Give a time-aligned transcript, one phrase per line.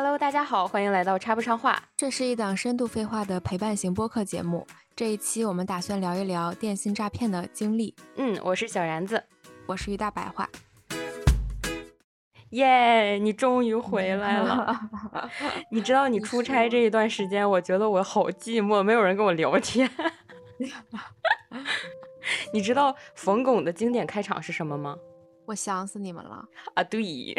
[0.00, 1.82] Hello，大家好，欢迎来到插不上话。
[1.96, 4.64] 这是一档深度废话的陪伴型播客节目。
[4.94, 7.92] 这一期我们打算聊一聊电信诈骗的经历。
[8.14, 9.20] 嗯，我是小然子，
[9.66, 10.48] 我是于大白话。
[12.50, 14.72] 耶，你终于回来了！
[15.72, 19.90] 你知道你出差这一段时间，我觉得我好寂寞，没有人跟我聊天。
[22.54, 24.96] 你知道冯巩的经典开场是什么吗？
[25.48, 26.84] 我想死你们了啊！
[26.84, 27.02] 对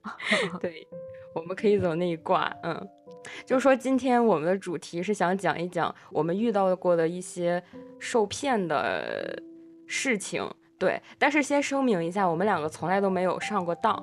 [0.62, 0.86] 对，
[1.34, 2.48] 我们可以走那一挂。
[2.62, 2.88] 嗯，
[3.44, 7.60] 就是说今天我们的主题是想讲一讲我们遇到过的一些
[7.98, 9.42] 受骗的
[9.88, 10.48] 事情。
[10.78, 14.00] 对，但是先声明一下，我们两个从来都没有上过当，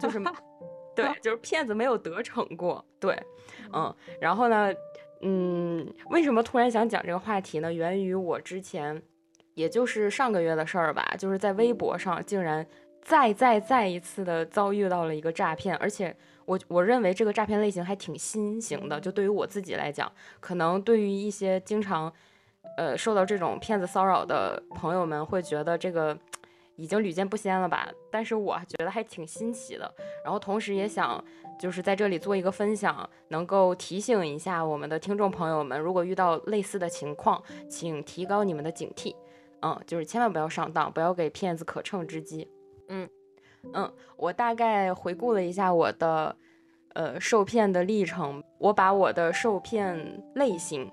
[0.00, 0.20] 就是
[0.96, 2.84] 对，就是骗子没有得逞过。
[2.98, 3.16] 对，
[3.72, 4.74] 嗯，然后呢，
[5.20, 7.72] 嗯，为什么突然想讲这个话题呢？
[7.72, 9.00] 源于我之前。
[9.54, 12.66] 也就是上个月的事儿吧，就是在微博上竟然
[13.02, 19.00] 再再再一次的遭遇到了一个诈骗，而且我我认为这个诈骗类型还挺新型的。
[19.00, 20.10] 就对于我自己来讲，
[20.40, 22.12] 可能对于一些经常
[22.76, 26.16] 呃受到这种骗子骚扰的朋友们会觉得这个
[26.76, 27.88] 已经屡见不鲜了吧？
[28.10, 29.92] 但是我觉得还挺新奇的。
[30.24, 31.22] 然后同时也想
[31.58, 39.14] 就是在这里做一个分享，能够提醒一下我们的听众朋友们，如果遇到类似的情况，请提高你们的警惕。
[39.62, 42.50] 嗯，就是千万不要上当，不要给骗子可乘之机。
[42.88, 43.08] 嗯
[43.72, 46.36] 嗯，我大概回顾了一下我的
[46.94, 50.90] 呃受骗的历程，我把我的受骗类型，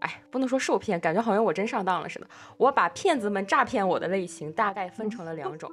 [0.00, 2.28] 哎，不能说受骗，感觉好像我真上当了似的。
[2.58, 5.72] 我把骗子们诈骗我的类型大概分成了两种，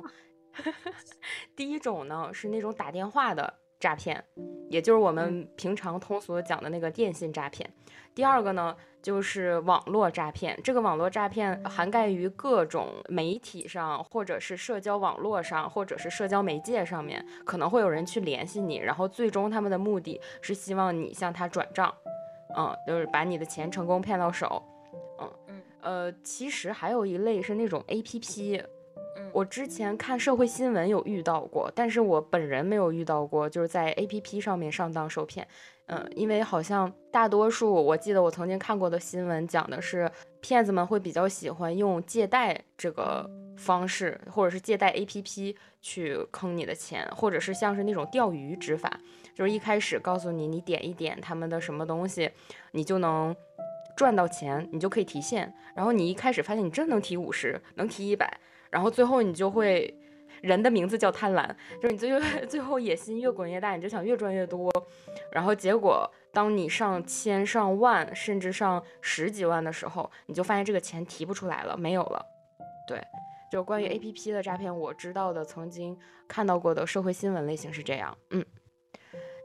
[1.55, 4.23] 第一种呢是那种打电话的诈骗，
[4.69, 7.69] 也就是我们平常通俗讲的那个电信诈骗。
[8.15, 8.75] 第二个呢。
[9.03, 21.93] 就是网络诈骗，这个网络诈骗涵盖于各种媒体上，或者是社交网络上，或者是社交媒介上面，可能会有人去联系你，然后最终他们的目的是希望你向他转账，
[22.55, 24.63] 嗯，就是把你的钱成功骗到手，
[25.19, 28.63] 嗯嗯，呃，其实还有一类是那种 A P P，
[29.31, 35.47] 我之前看社会新闻有遇到过，但是我本人没有遇到过，就是在 A P P 上面上当受骗。
[35.87, 40.09] 嗯，因为好像大多数，我记得我曾经看过的新闻讲的是，
[40.39, 48.97] 骗子们会比较喜欢用借贷这个方式，或者是借贷 APP 去坑你的钱，或者是像是那种钓鱼执法，
[49.35, 52.31] 就是一开始告诉你，你点一点他们的什么东西，
[52.71, 53.35] 你就能
[53.97, 58.39] 赚到钱，你就可以提现，然后你一开始发现你真能提五十，能提一百，
[58.73, 59.93] 然后最后你就会。
[60.41, 61.47] 人的名字叫贪婪，
[61.81, 64.69] 就是你最 最后野心越滚越大，你就想越赚越多，
[65.31, 72.25] 然后结果当你上千上万甚至上十几万的时候，你就发现这个钱提不出来了，没有了。
[72.85, 73.01] 对，
[73.49, 75.97] 就关于 A P P 的诈骗，我知道的曾经
[76.27, 78.17] 看到过的社会新闻类型是这样。
[78.31, 78.45] 嗯，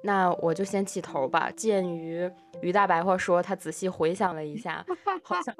[0.03, 1.51] 那我就先起头吧。
[1.57, 2.31] 鉴于
[2.63, 4.85] 于大白话说他仔细回想了一下，
[5.23, 5.55] 好像。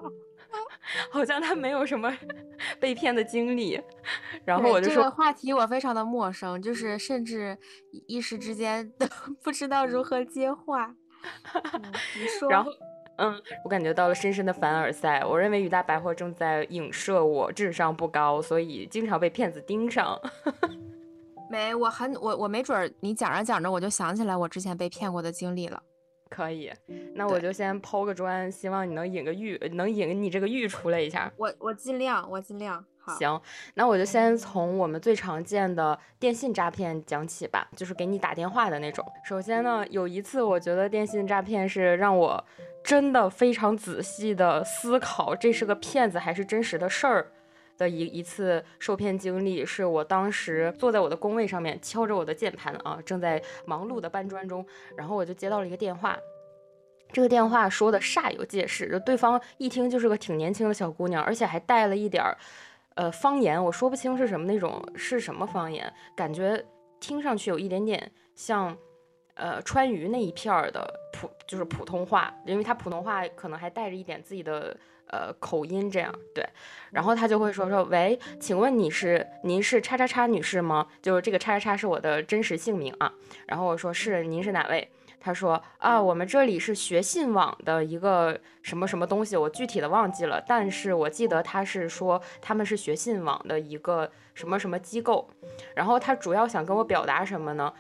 [1.11, 2.11] 好像他没有什么
[2.81, 3.79] 被骗的经历，
[4.47, 7.57] 然后我就说这个话题我非常的陌生，就是甚至
[8.07, 9.07] 一时之间都
[9.45, 10.95] 不知道如何接话。
[12.17, 12.71] 你说，然后
[13.19, 15.23] 嗯，我感觉到了深深的凡尔赛。
[15.23, 20.19] 我认为于大白话正在影射我智商不高，所以经常被骗子盯上。
[21.51, 25.83] 没，我很我我没准儿你讲着讲着我就想起来我之前被骗过的经历了。
[26.31, 26.71] 可以，
[27.15, 31.33] 那我就先抛个砖，希望你能引个玉，能引你这个玉出来一下。
[31.39, 32.85] 我我尽量，我尽量。
[33.19, 33.41] 行，
[33.73, 39.03] 那我就先从我们最常见的电信诈骗讲起吧，就是给你打电话的那种。
[39.25, 42.45] 首先呢，有一次我觉得电信诈骗是让我
[42.85, 47.33] 真的非常仔细的思考，这是个骗子还是真实的事儿。
[47.79, 54.67] 的一一次受骗经历，是我当时坐在我的工位上面，敲着我的键盘啊，正在忙碌的搬砖中，
[54.97, 56.19] 然后我就接到了一个电话，
[57.13, 62.37] 这个电话说的煞有介事，就对方一听就是个挺年轻的小姑娘，而且还带了一点儿
[62.97, 66.63] 呃方言，我说不清是什么那种是什么方言，感觉
[66.99, 68.77] 听上去有一点点像
[69.35, 74.77] 呃川渝那一片儿的普就是普通话，因为他普通话可能还带着一点自己的。
[75.11, 76.47] 呃，口音这样对，
[76.91, 80.87] 然后他就会说说，喂，请问你是您是叉叉叉女士吗？
[81.01, 83.13] 就是这个叉叉叉是我的真实姓名啊。
[83.47, 84.89] 然后我说是，您是哪位？
[85.21, 95.29] 他说啊，我们这里是学信网的一个什么什么东西，我具体的忘记了，但是我记得他是说他们是学信网的一个什么什么机构。
[95.75, 97.73] 然后他主要想跟我表达什么呢？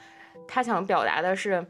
[0.46, 1.64] 他想表达的是。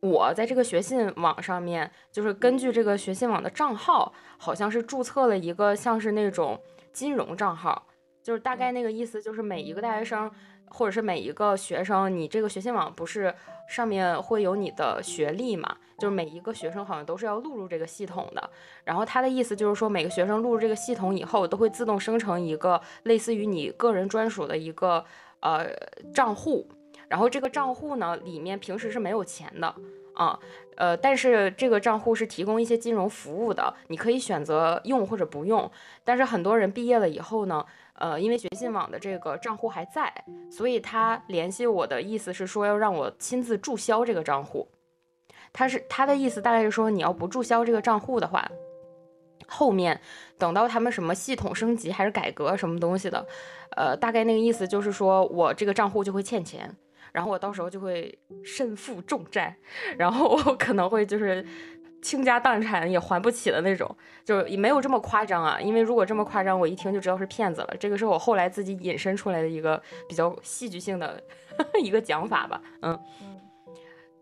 [0.00, 6.60] 我在这个学信网上面，就是根据这个学信网的账号，好像是注册了一个像是那种
[6.92, 7.86] 金融账号，
[8.22, 10.30] 就是大概那个意思，就是每一个大学生
[10.68, 13.34] 或者是每一个学生，你这个学信网不是
[13.68, 15.76] 上面会有你的学历嘛？
[15.98, 18.50] 就是每一个学生好像都是要录入这个系统的。
[18.84, 25.02] 然后他的意思就是说，每个学生录入这个系统以后，都会自动生成一个类似于你个人专属的一个
[25.40, 25.66] 呃
[26.12, 26.68] 账户。
[27.08, 29.74] 然后这个账户呢，里面平时是没有钱的
[30.14, 30.38] 啊，
[30.76, 35.70] 呃，但是这个账户是提供一些金融服务的，你可以选择用或者不用。
[36.04, 37.64] 但是很多人毕业了以后呢，
[37.94, 40.12] 呃，因为学信网的这个账户还在，
[40.50, 44.68] 所以他联系我的意思是说要让我亲自注销这个账户。
[45.52, 48.50] 他是他的意思大概是说，你要不注销这个账户的话，
[49.46, 50.00] 后面
[50.38, 53.26] 等到他们什么系统升级还是改革什么东西的，
[53.76, 56.74] 呃，大概那个意思就是说我这个账户就会欠钱。
[57.16, 58.14] 然后我到时候就会
[58.44, 59.56] 身负重债，
[59.96, 61.42] 然后我可能会就是
[62.02, 65.58] 倾家荡产也还不起的那种，就也没有这么夸张啊。
[65.58, 67.74] 因为如果这么夸张，我一听就知道是骗子了。
[67.80, 71.18] 这个是我后来自己引申出来的一个比较戏剧性的
[71.82, 72.60] 一个讲法吧。
[72.82, 73.00] 嗯。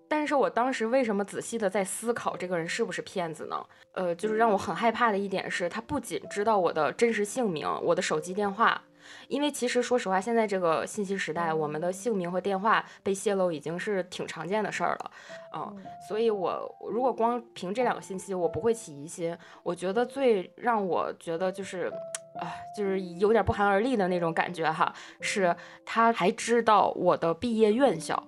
[0.07, 3.57] 但是我当时为什么仔细的在思考这个人是不是骗子呢？
[3.95, 8.81] 呃，就是让我很害怕的一点是他不仅知道我的真实姓名、我的手机电话。
[9.29, 15.11] 因为其实说实话，现在这个信息时代，我们的姓名和电话被泄露已经是挺常见的事儿了，
[15.55, 15.77] 嗯，
[16.09, 19.37] 所以我如果光凭这两个信息，我不会起疑心。
[19.63, 21.93] 我觉得最让我觉得就是，
[22.41, 25.55] 啊，就是有点不寒而栗的那种感觉哈，是
[25.85, 28.23] 他还知道我的毕业院校，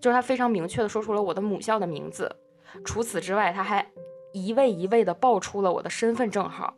[0.00, 2.34] 就是他非常明确的说出了我的母校的名字。
[2.84, 3.84] 除此之外，他还
[4.32, 6.74] 一位一位的报出了我的身份证号。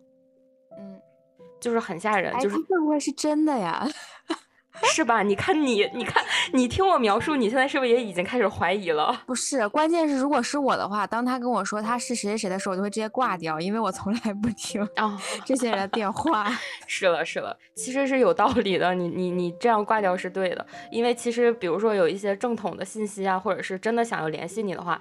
[1.62, 3.88] 就是很吓人，就是会不会是真的呀？
[4.84, 5.22] 是吧？
[5.22, 9.14] 你看你，你看你听我描述，你现在是不是也已经开始怀疑了？
[9.26, 16.50] 不是，关键是如果是我的话，当他跟我说他是谁谁谁的时候，我就会直接挂掉，因为我从来不听啊这些人的电话。
[16.88, 18.94] 是了，是了，其实是有道理的。
[18.94, 25.00] 你你你这样挂掉是对的，因为其实比如说有一些正统的信息啊，或者是真的想要联系你的话，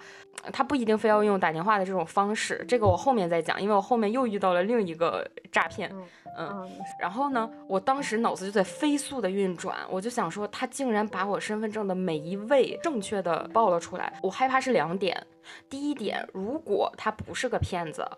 [0.52, 2.64] 他不一定非要用打电话的这种方式。
[2.68, 5.94] 这个我后面再讲，因为我后面又遇到了另一个诈骗。
[6.38, 15.28] 嗯，然后呢，我当时脑子就在飞速的运转，我就想说，他竟然把我身份证的每一位正确的报了出来，我害怕是两点。
[15.70, 18.10] 第一点，如果他不是个骗子，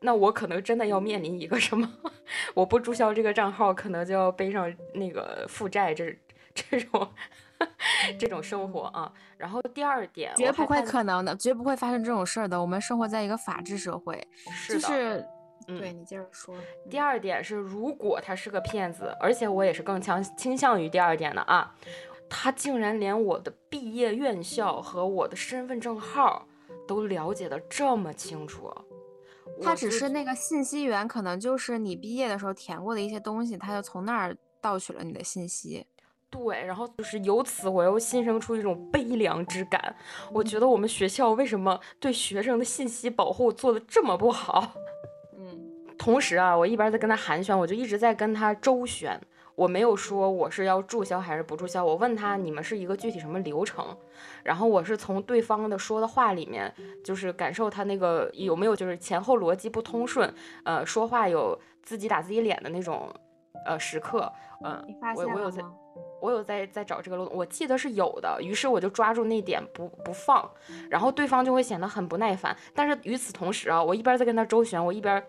[0.00, 1.90] 那我可能真的要面临一个什么？
[2.52, 6.14] 我不注销这个账号，可能就要背上那个负债，这
[6.54, 7.08] 这种
[8.18, 9.12] 这种生活啊。
[9.36, 12.60] 然后第二点，绝不会可能的，绝不会发生这种事儿的。
[12.60, 15.28] 我们生活在一个法治社会，是的。
[15.66, 16.54] 对你接着说。
[16.88, 21.74] 第二点是，如果他是个骗子，而且我也是更强倾向于第二点的啊，
[22.28, 26.46] 他竟然连我的毕业院校和我的身份证号
[26.86, 28.72] 都了解的这么清楚。
[29.60, 35.84] 他只是那个信息源，可能就是你毕业的时候填过的一些东西，他就从那儿盗取了你的信息。
[36.30, 39.94] 对，然后就是由此我又心生出一种悲凉之感。
[40.32, 44.72] 我觉得我们学校为什么对学生的信息保护做的这么不好？
[45.38, 49.18] 嗯 同时啊，我一边在跟他寒暄，我就一直在跟他周旋。
[49.54, 53.96] 我没有说我是要注销还是不注销，我问他你们是一个具体什么流程，
[54.42, 56.70] 然后我是从对方的说的话里面，
[57.02, 60.30] 就是感受他那个有没有就是前后逻辑不通顺，
[60.64, 63.10] 呃，说话有自己打自己脸的那种
[63.64, 64.30] 呃时刻。
[64.62, 64.84] 嗯，
[65.16, 65.62] 我我有在，
[66.26, 68.36] 我有在在找这个漏洞，我记得是有的。
[68.42, 70.50] 于是我就抓住那点不不放，
[70.90, 72.56] 然后对方就会显得很不耐烦。
[72.74, 75.22] 但是与此同时啊，我一边在跟他周旋，我一边。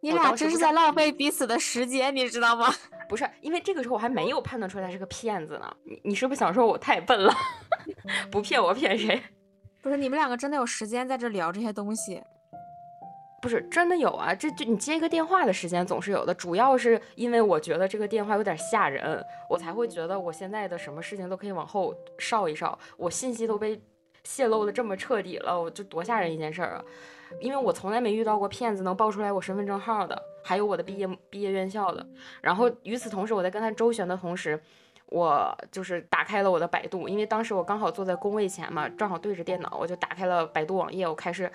[0.00, 2.72] 你俩这是在浪费彼此的时间，你知道吗？
[3.06, 5.76] 不是，因为这个时候我还没有判断出来他是个骗子呢。
[5.84, 7.34] 你你是不是想说我太笨了？
[8.32, 9.22] 不骗我骗谁？
[9.82, 12.22] 不是，你们两个真的有时间在这聊这些东西？
[13.44, 14.34] 不是，真的有啊。
[14.34, 22.78] 这就你接一个电话的时间总是有的，主要是因为我觉得这个电话有点吓人，我才会觉得我现在的什么事情都可以往后稍一稍。
[22.96, 23.78] 我信息都被
[24.22, 26.84] 泄露的这么彻底了，我就多吓人一件事儿啊！
[27.38, 32.06] 因为我从来没遇到过骗子能报出来我身份证号的，还有我的毕业毕业院校的。
[32.40, 34.58] 然后与此同时，我在跟他周旋的同时，
[35.08, 41.52] 我就是打开了我的百度，因为当时我刚好坐在工位前嘛，正好对着电脑，我就打开了百度网页，我开始。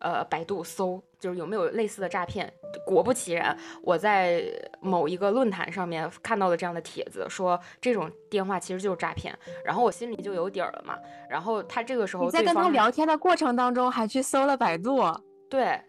[0.00, 2.52] 呃，百度搜就是有没有类似的诈骗。
[2.86, 4.44] 果不其然，我在
[4.80, 9.36] 某一个论坛上面看到了这样的帖子，说这种电话其实就是诈骗。
[9.64, 10.96] 然后我心里就有底儿了嘛。
[11.28, 15.00] 然后他这个时候你在跟他聊天的过程当中还去搜了百度？
[15.48, 15.80] 对，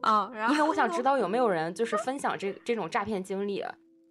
[0.00, 3.64] 啊，因为我想知道有没有人就是分享这这种诈骗经历。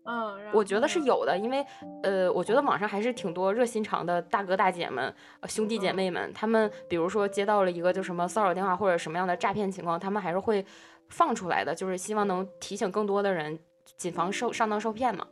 [0.05, 0.99] 嗯，我觉得是？
[1.03, 1.65] 有的，因为
[2.01, 5.13] 呃，我觉得网上还是挺多热心肠的大哥大姐们、
[5.47, 10.65] 兄弟姐妹们，他们比如说接到了一个就什么骚扰电话或者什么样的诈骗情况，他们还是会
[11.09, 13.59] 放出来的，就是希望能提醒更多的人，
[13.97, 15.27] 谨防受上当受骗嘛。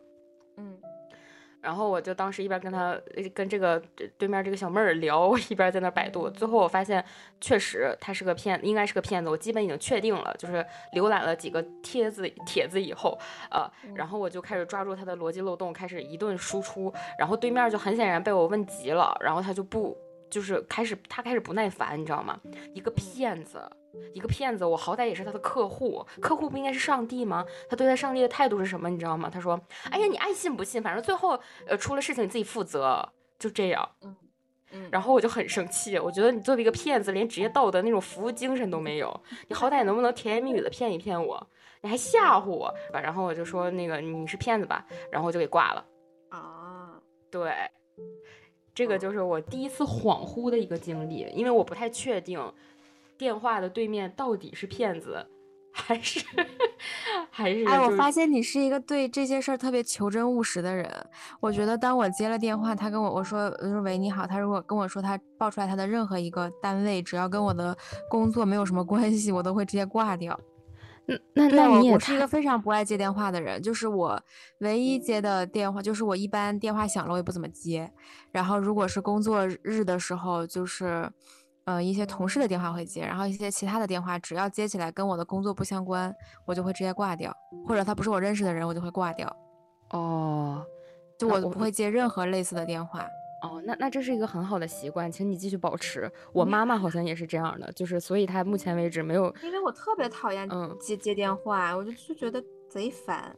[1.61, 2.99] 然后我就当时一边跟他
[3.35, 3.79] 跟这个
[4.17, 6.29] 对面这个小妹儿聊，我一边在那百度。
[6.29, 7.03] 最后我发现，
[7.39, 9.29] 确实他是个骗，应该是个骗子。
[9.29, 13.17] 我基本已经确定了，就是浏览了几个帖子帖子以后，
[13.51, 16.91] 呃，然后我就开始抓住他的逻辑漏洞，开始一顿输出。
[17.17, 19.95] 然后对面就很显然被我问急了，然后他就不
[20.31, 22.39] 就是开始他开始不耐烦，你知道吗？
[22.73, 23.61] 一个骗子。
[24.13, 27.45] 一个骗子，我好歹也是他的客户，客户不应该是上帝吗？
[27.69, 28.89] 他对待上帝的态度是什么？
[28.89, 29.29] 你知道吗？
[29.29, 29.59] 他说
[29.91, 33.05] ：“哎呀，你爱信不信，反正最后呃出了事情你自己负责，
[33.37, 34.15] 就这样。”嗯
[34.71, 34.89] 嗯。
[34.89, 41.45] 然后我就很生气，我觉得你作为一个骗子，连职业道德那种服务精神都没有，你好歹能不能甜言蜜语的骗一骗我？
[41.81, 45.85] 你还吓唬我，然后我就说那个你是骗子吧，然后我就给挂了。
[46.29, 46.93] 啊，
[47.29, 47.51] 对，
[48.73, 52.39] 这个就是我第一次恍惚的一个经历，因为我不太确定。
[53.17, 55.23] 电话的对面到底是骗子，
[55.71, 56.19] 还是
[57.29, 57.63] 还是？
[57.65, 60.91] 哎，我发现你是一个对这些事儿特别求真务实的人。
[61.39, 67.77] 我觉得当我接了电话，他跟我我说我说喂你好，他如果跟我说他报出来他的任何一个单位，只要跟我的
[68.09, 70.39] 工作没有什么关系，我都会直接挂掉。
[71.05, 74.21] 那那那你也我是一个非常不爱接电话的人，就是我
[74.59, 77.91] 唯一接的电话，就是我一般电话响了我也不怎么接。
[78.31, 81.11] 然后如果是工作日的时候，就是。
[81.63, 86.11] 呃，一些同事的电话会接，然后一些其他的电话，只要接起来跟我的工作不相关，
[86.43, 87.31] 我就会直接挂掉，
[87.67, 89.31] 或者他不是我认识的人，我就会挂掉。
[89.91, 90.65] 哦，
[91.19, 93.05] 就我不会接任何类似的电话。
[93.41, 96.09] 哦，那那这是一个很好的习惯，请你继续保持。
[96.31, 99.33] 我妈妈好像也是这样的，就是所以她目前为止没有。
[99.43, 100.47] 因为我特别讨厌
[100.79, 103.35] 接接电话，我就就觉得贼烦。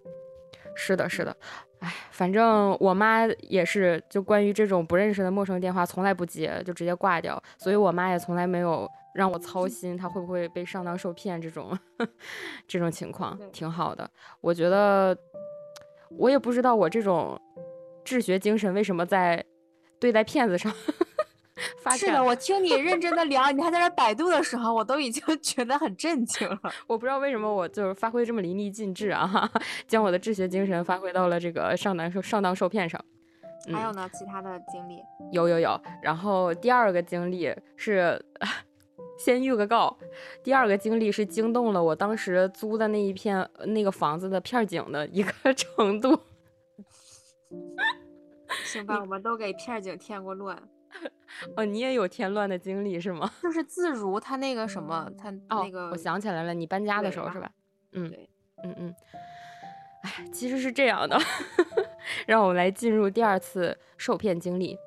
[0.75, 1.35] 是的，是的，
[1.79, 7.41] 哎，反正我妈也是，就关于这种不认识的陌生电话，从来不接，就直接挂掉。
[7.57, 11.77] 所以我妈也从来没有让我操心，她会不会被上当受骗这种
[12.67, 14.09] 这种情况，挺好的。
[14.41, 15.15] 我觉得，
[16.17, 17.39] 我也不知道我这种
[18.03, 19.43] 治学精神为什么在
[20.03, 20.69] 对待骗子上。
[21.97, 26.59] 是的，我听你认真的聊，你还在这百度的时候，我都已经 觉得很震惊了。
[26.87, 29.49] 我不知道为什么我就是发挥这么淋漓尽致啊，
[29.87, 32.99] 将我的治学精神发挥到了这个上当受上当受骗上。
[33.71, 34.97] 还有呢，其他的经历？
[35.31, 35.81] 有有有。
[36.01, 38.21] 然后第二个经历是，
[39.17, 39.95] 先预个告，
[40.43, 46.19] 第二个经历是惊动了我当时租的那一片那个房子的片警的一个程度。
[48.73, 50.61] 行吧，我们都给片警添过乱。
[51.57, 53.31] 哦，你也有添乱的经历是吗？
[53.41, 57.49] 就是自如他那个什么，他那个，我想起来了，你搬家的时候是吧？
[57.93, 58.13] 嗯，
[58.63, 58.95] 嗯嗯。
[60.03, 61.17] 哎，其实是这样的，
[62.27, 64.77] 让我们来进入第二次受骗经历。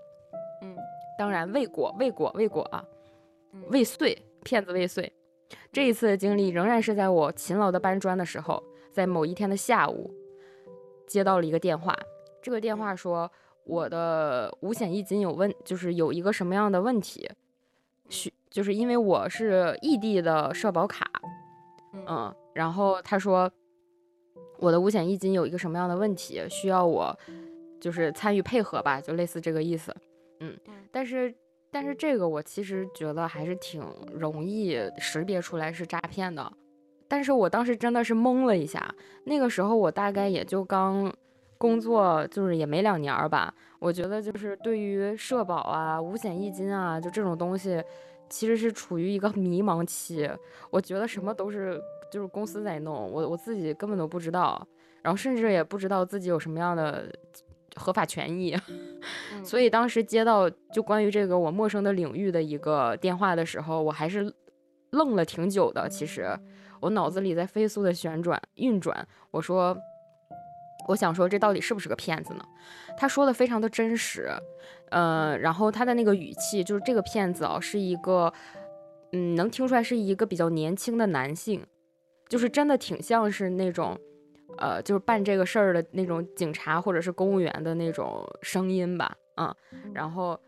[0.62, 0.76] 嗯，
[1.18, 2.84] 当然未果，未果，未果啊，
[3.70, 5.12] 未遂，骗子未遂。
[5.72, 8.62] 这一次的经历仍然是在我勤劳的搬砖的时候，
[8.92, 10.14] 在某一天的下午，
[11.06, 11.98] 接到了一个电话。
[12.40, 13.28] 这个电话说。
[13.66, 17.28] 我的五险一金有问，就是有一个什么样的问题，
[18.08, 21.04] 需就是因为我是异地的社保卡，
[22.06, 23.50] 嗯，然后他说
[24.58, 27.18] 我的五险一金有一个什么样的问题，需要我
[27.80, 29.94] 就是参与配合吧，就类似这个意思，
[30.38, 30.56] 嗯，
[30.92, 31.34] 但是
[31.72, 33.82] 但是这个我其实觉得还是挺
[34.12, 36.52] 容易识别出来是诈骗的，
[37.08, 38.94] 但是我当时真的是懵了一下，
[39.24, 41.12] 那个时候我大概也就刚。
[41.58, 47.82] 工作就是也没两年儿吧，我觉得就是对于社保啊、五险一金啊，就这种东西，
[48.28, 50.30] 其实是处于一个 迷茫期。
[50.70, 54.66] 我觉得什么都是就是公司在弄，我我自己根本都不知道，
[55.02, 57.10] 然后甚至也不知道自己有什么样的
[57.76, 58.56] 合法权益。
[59.42, 64.30] 所以当时接到就关于这个我陌生的领域的一个电话的时候，我还是
[64.90, 65.88] 愣了挺久的。
[65.88, 66.38] 其实
[66.80, 69.76] 我脑子里在飞速的旋转运转，我说。
[70.88, 72.44] 我想说，这到底是不是个骗子呢？
[72.96, 74.30] 他说的非常的真实，
[74.90, 78.32] 呃，然后他的那个语气，就是这个骗子啊，是一个，
[79.12, 81.64] 嗯，能听出来是一个比较年轻的男性，
[82.28, 83.98] 就是真的挺像是那种，
[84.58, 89.54] 呃，就是办这个事儿的那种警察或者是公务员的那种声音吧，嗯，
[89.92, 90.38] 然后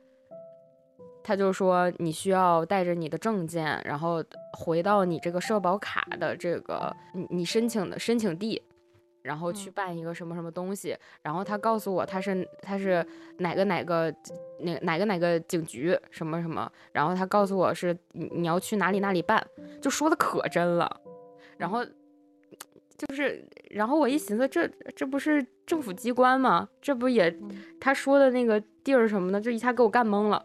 [1.23, 8.63] 他就说你需要带着你的证件，然后回到你这个社保卡的这个你你申请的申请地。
[9.29, 13.07] 然后去办一个什么什么东西，然后他告诉我他是他是
[13.41, 14.11] 哪个哪个
[14.61, 19.47] 哪哪个哪个警局什么什么，然后他告诉我是你你要去哪里哪里办，
[19.83, 21.01] 就说的可真了，
[21.59, 21.85] 然后
[22.97, 24.67] 就是然后我一寻思这
[24.97, 26.67] 这不是政府机关吗？
[26.81, 27.39] 这不也
[27.79, 30.43] 他说的那个地儿什么的，就一下给我干懵了。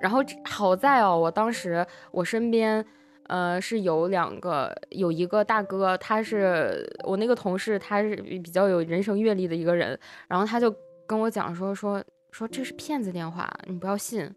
[0.00, 2.84] 然后好在哦，我当时我身边。
[3.28, 10.74] 呃，是有两个，有一个大哥，他是我那个同事，他是比较有人生阅历的一个人，然后他就
[11.06, 14.30] 跟我讲说说说这是骗子电话，你不要信。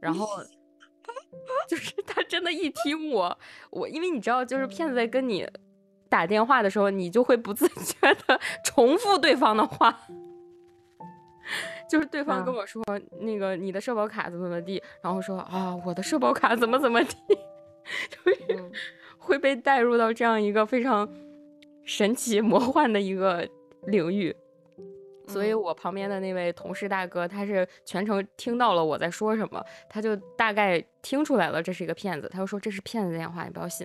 [0.00, 0.26] 然后
[1.68, 3.38] 就是他真的，一听我
[3.70, 5.48] 我，因为你知道，就是骗子在跟你
[6.08, 10.00] 打电话的时候，你就会不自觉的 重复对方的话。
[11.88, 12.82] 就是对方跟我说
[13.20, 17.14] 那个你的社保卡怎么怎么地，然后说啊我的社保卡怎么怎么地，
[18.10, 18.70] 就是
[19.18, 21.08] 会被带入到这样一个非常
[21.84, 23.48] 神奇魔幻的一个
[23.86, 24.34] 领域。
[25.28, 33.84] 所以我旁边的那位同事大哥，他是全程听到了我在说什么，他就大概听出来了这是一个骗子，他就说这是骗子电话，你不要信。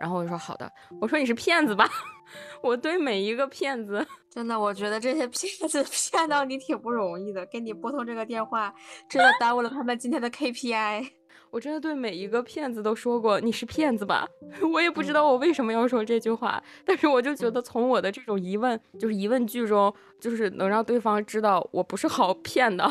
[0.00, 1.86] 然后我就说好的，我说你是骗子吧？
[2.62, 8.74] 我对每一个骗子，真的，我觉得这些骗子骗到你挺不容易的，给你拨通这个电话，
[9.10, 11.17] 真的耽误了他们今天的 KPI。
[11.50, 14.26] 我真的对每一个骗子都说过你是骗子吧，
[14.72, 22.86] 我也不知道我为什么要说这句话，但是我就觉得从我的这种疑问，就是疑问句中，就是能让对方知道我不是好骗的，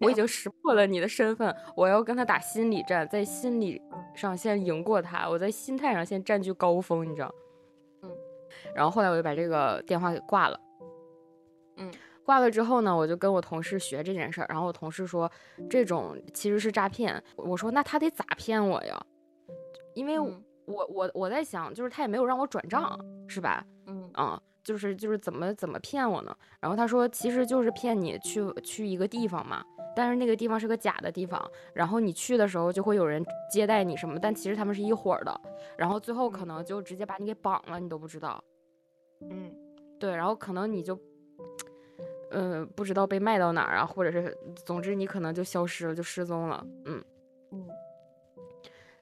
[0.00, 3.80] 我已经识破了你的身份，我要跟他打心理战，在心理
[4.14, 7.34] 上先赢过他，我在心态上先占据高峰，你知道？
[8.02, 8.10] 嗯，
[8.74, 10.60] 然后后来我就把这个电话给挂了，
[11.76, 11.90] 嗯。
[12.28, 15.30] 挂了之后呢，我就跟我同事学这件事儿，然后我同事说
[15.70, 17.24] 这种其实是诈骗。
[17.36, 19.02] 我说那他得咋骗我呀？
[19.94, 23.64] 因为我我我在想，就是他也没有让我转账，是吧？
[23.86, 26.36] 嗯啊，就是就是怎么怎么骗我呢？
[26.60, 29.64] 然后他说其实就是骗你去去一个地方嘛，
[29.96, 35.40] 但是那个地方是个假的地方，然后你去的时候就会有人接待你什么，但其实他们是一伙儿的，
[35.78, 38.44] 然后最后可能就直接把你给绑了，你都不知道。
[39.30, 39.50] 嗯，
[39.98, 41.00] 对，然后可能你就。
[42.30, 46.66] 嗯，不知道被卖到哪儿啊，或者是，总之你可能就消失了，就失踪了。
[46.84, 47.02] 嗯
[47.50, 47.66] 嗯，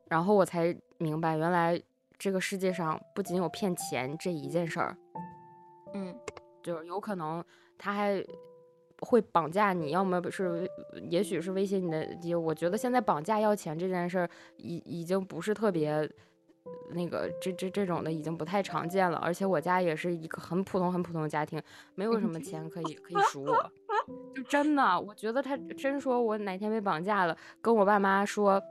[0.08, 1.80] 然后我才明白，原来
[2.18, 4.96] 这个世界上不仅有骗钱这一件事儿，
[5.94, 6.14] 嗯，
[6.62, 7.44] 就是有可能
[7.76, 8.24] 他还
[9.00, 10.70] 会绑架你，要么是，
[11.10, 12.38] 也许是威胁你的。
[12.38, 16.08] 我觉得现在绑架要钱这件事儿，已已经不是特别。
[16.90, 21.60] 那个这这这种的已经不太常见了，而且我家也是一个很普通很普通的家庭，
[21.94, 23.72] 没有什么钱可以可以赎我，
[24.34, 28.62] 就真的，我觉得他真说我哪天被绑架了，跟我爸妈说。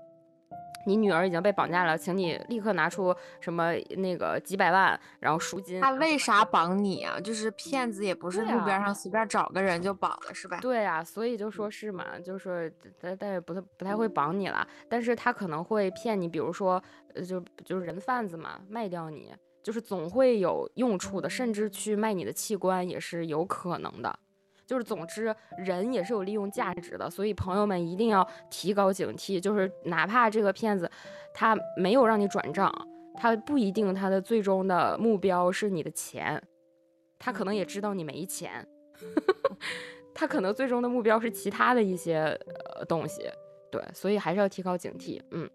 [0.86, 5.82] 你女儿已经被绑架了，请你立刻拿出什么那个几百万，然后赎金。
[5.82, 7.20] 他为啥绑你啊？
[7.20, 10.60] 就是骗子也不是路边上随便找个人就绑了，是吧？
[10.62, 12.70] 对呀，所以就说是嘛，就是说
[13.00, 16.82] 但但也不太不太会绑你了，但是他可能会骗你，比如说
[17.14, 24.20] 呃就就是人贩子嘛，卖掉你，就是总会有用处的，甚至去卖你的器官也是有可能的。
[24.66, 29.40] 就是，总之，人也是有利用价值的，所以朋友们一定要提高警惕。
[29.40, 30.90] 就是哪怕这个骗子
[31.34, 32.74] 他没有让你转账，
[33.14, 36.42] 他不一定他的最终的目标是你的钱，
[37.20, 38.68] 他可能也知道你没钱，
[40.16, 42.36] 他可能最终的目标是其他的一些
[42.76, 43.30] 呃东西。
[43.72, 45.22] 对，所以还是要提高警惕。
[45.32, 45.48] 嗯。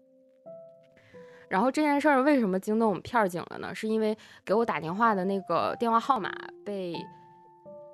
[1.49, 3.75] 然后这件事儿为什么惊动我们片儿警了呢？
[3.75, 6.31] 是因为给我打电话的那个电话号码
[6.63, 6.95] 被。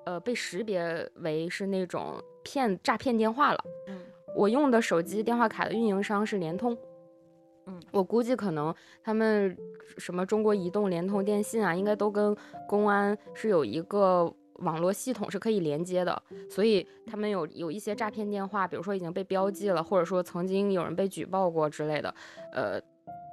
[0.08, 3.62] 呃，被识别为是那种骗诈骗电话了。
[3.88, 4.00] 嗯，
[4.34, 6.78] 我用的手机电话卡的运营商是联通。
[7.65, 9.54] 嗯，我估计可能他们
[9.98, 12.34] 什么中国移动、联通、电信啊，应该都跟
[12.70, 22.15] 公安是有一个网络系统是可以连接的，所以他们有有一些诈骗电话，比如说已经被标记了，或者说曾经有人被举报过之类的。
[22.54, 22.80] 呃，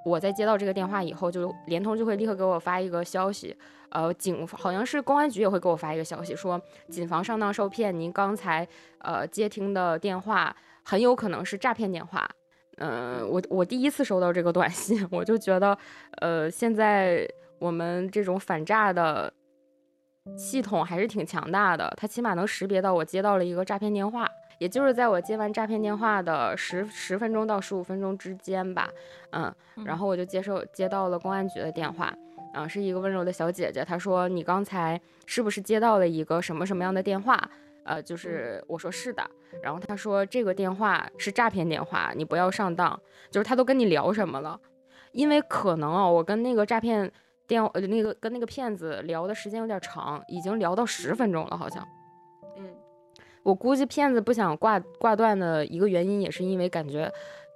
[0.05, 3.57] 我在接到这个电话以后，就联通就会立刻给我发一个消息。
[3.91, 7.97] 呃，警好像是公安局也会给我发一个消息，说谨防上当受骗。
[7.99, 8.67] 您刚才
[8.99, 12.29] 呃接听的电话很有可能是诈骗电话。
[12.79, 15.79] 嗯，我我第一次收到这个短信， 我就觉得，
[16.19, 17.25] 呃，现在
[17.61, 19.33] 我们这种反诈的
[20.37, 24.29] 系统还是挺强大的，它起码能识别到我接到了一个诈骗电话，
[24.65, 28.89] 也就是在我接完诈骗电话的十十分钟到十五分钟之间吧。
[29.33, 32.11] 嗯，然后我就接受接到了公安局的电话。
[32.55, 33.85] 啊，是一个温柔的小姐姐。
[33.85, 37.39] 她说：“你刚才是不是接到了一个什么什么样的电话？”
[37.85, 39.23] 呃，就是我说是的。
[39.63, 42.99] 然后她说：“这个电话是诈骗电话，你不要上当。”
[43.31, 44.59] 就是她都跟你聊什么了？
[45.13, 47.13] 因为可能啊，我跟那个诈骗
[47.47, 51.87] 电呃那个跟那个骗子聊的时间有点长，已经聊到十分钟了，好像。
[53.45, 57.11] 嗯，我估计骗子不想挂挂断的一个原因，也是因为感觉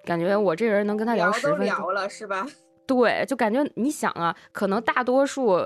[0.05, 2.46] 感觉我这人能跟他聊十分钟，聊了是吧？
[2.87, 5.61] 对，就感觉你想啊，可能大多数，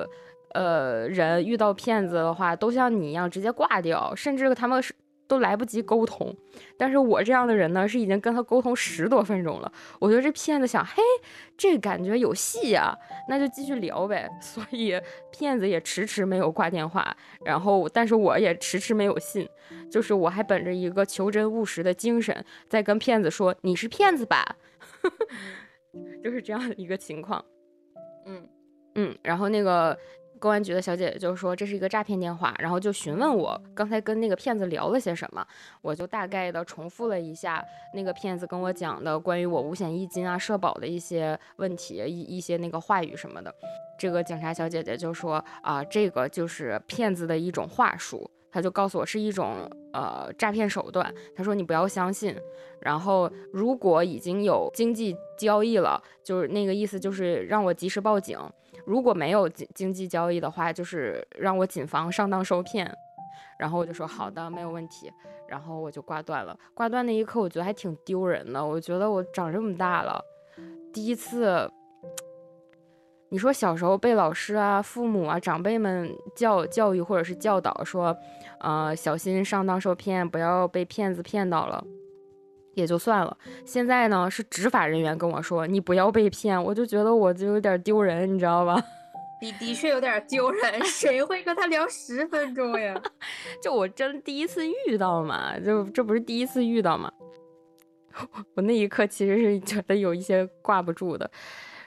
[0.54, 4.92] 呃，人遇到骗子的话，都像你一样直接挂掉，甚至他们是
[5.32, 6.36] 都来不及沟通。
[6.76, 9.72] 但是我这样的人呢，是已经跟他沟通十多分钟了。
[9.98, 11.02] 我觉得这骗子想，嘿，
[11.56, 12.94] 这感觉有戏呀，
[13.30, 14.28] 那就继续聊呗。
[14.42, 17.16] 所以骗子也迟迟没有挂电话，
[17.46, 19.48] 然后但是我也迟迟没有信，
[19.90, 24.44] 就是我还本着一个求真务实的精神，在跟骗子说你是骗子吧，
[26.22, 27.42] 就是这样的一个情况。
[28.26, 28.46] 嗯
[28.96, 29.96] 嗯，然后那个。
[30.42, 35.46] 公安局的小姐姐就说这是一个诈骗电话，然后就询问我刚才跟那个骗子聊了些什么，
[35.80, 43.54] 我就大概的重复了一下那个骗子跟我讲的关于我五险一金啊、社保的一些问题，一一些那个话语什么的。
[43.96, 52.36] 这个警察小姐姐就说啊，这个就是骗子的一种话术，她就告诉我是一种呃诈骗手段，她说你不要相信，
[52.80, 58.36] 然后如果已经有经济交易了，就是那个意思，就是让我及时报警。
[58.84, 62.92] 如果没有经经济交易的话，就是让我谨防上当受骗。
[63.58, 65.10] 然后我就说好的，没有问题。
[65.48, 66.58] 然后我就挂断了。
[66.74, 68.64] 挂断那一刻，我觉得还挺丢人的。
[68.64, 70.24] 我觉得我长这么大了，
[70.92, 71.70] 第一次，
[73.28, 78.16] 你说小时候被老师啊、父母啊、长辈们教教育或者是教导说，
[78.60, 81.84] 呃，小心上当受骗，不要被骗子骗到了。
[82.74, 88.74] 也就算了，现在呢是执法人员跟我说你不要被骗，我就觉得我就有点丢人，你知道吧？
[89.42, 92.94] 的的确有点丢人，谁会跟他聊十分钟呀？
[93.60, 97.12] 就我真第一次遇到嘛，就这不是第一次遇到嘛。
[98.54, 101.28] 我那一刻其实是觉得有一些挂不住的，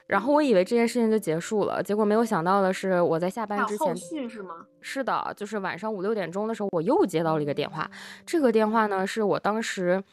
[0.06, 3.96] 然后我以为这件事情就结束了，结果没有想到的是，我在下班之前，
[4.30, 4.66] 是吗？
[4.82, 7.90] 是的，就是晚上五六点钟的时候，我又接到了一个电话，
[8.26, 10.04] 这个电话呢是我当时。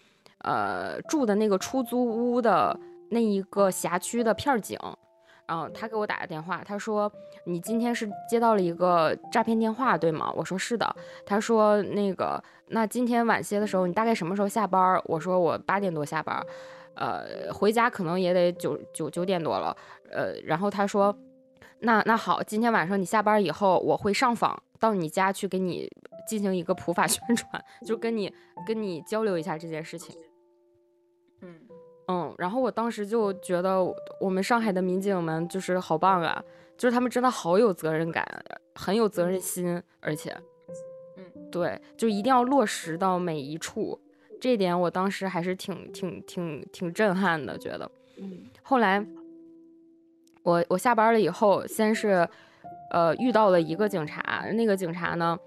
[0.42, 2.78] 呃，住的那个出租屋的
[3.10, 4.78] 那一个辖区的片警，
[5.46, 7.12] 然后他给我打个电话，他说
[7.44, 10.32] 你今天是接到了一个诈骗电话，对吗？
[10.34, 10.96] 我说是的。
[11.26, 15.00] 他说那个，那今天晚些的时候，你大概什么时候下班？
[15.04, 16.44] 我说我八点多下班，
[16.94, 19.76] 呃，回家可能也得九九九点多了。
[20.10, 21.14] 呃，然后他说，
[21.80, 25.90] 那那好，今天晚上你下班以后，我会上访到你家去给你
[26.26, 28.32] 进行一个普法宣传，就跟你
[28.66, 30.16] 跟你交流一下这件事情。
[32.06, 33.78] 嗯嗯，然后我当时就觉得
[34.20, 36.42] 我们上海的民警们就是好棒啊，
[36.76, 38.26] 就是他们真的好有责任感，
[38.74, 40.36] 很有责任心，而且，
[41.16, 44.00] 嗯，对，就一定要落实到每一处，
[44.40, 47.90] 这点我当时还是挺挺挺挺震撼的，觉得。
[48.18, 49.04] 嗯，后来
[50.42, 52.28] 我我下班了以后，先是
[52.90, 55.38] 呃遇到了一个警察，那个警察呢。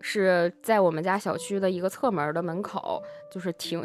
[0.00, 3.82] 是在我们家小区的一个侧门的门口，就是停，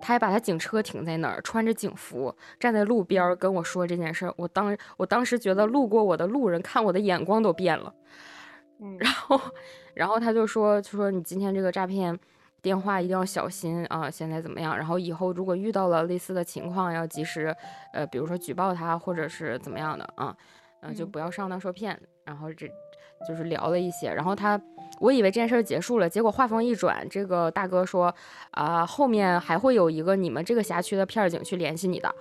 [0.00, 4.34] 他还把他警车停在那儿，穿着警服站在路边跟我说这件事儿。
[4.36, 7.94] 我当我当时觉得路过我的路人看我的眼光都变了，
[8.80, 9.40] 嗯，然后
[9.94, 12.18] 然后他就说就说你今天这个诈骗
[12.60, 14.76] 电话一定要小心啊，现在怎么样？
[14.76, 17.54] 然后以后如果遇到了类似的情况，要及时
[17.92, 20.36] 呃，比如说举报他或者是怎么样的啊，
[20.80, 22.00] 嗯，就不要上当受骗。
[22.24, 22.68] 然后这
[23.26, 24.60] 就是聊了一些，然后他。
[25.00, 28.14] 我以为这件事儿结束了，结果话锋一转，这个大哥说，
[28.52, 32.14] 啊，后面还会有一个你们这个辖区的片警去联系你的。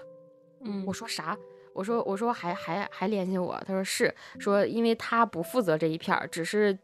[0.61, 1.37] 嗯，我说啥？
[1.73, 3.61] 我说我说还还还联系我？
[3.67, 6.75] 他说是，说因为他不负责这一片儿，只是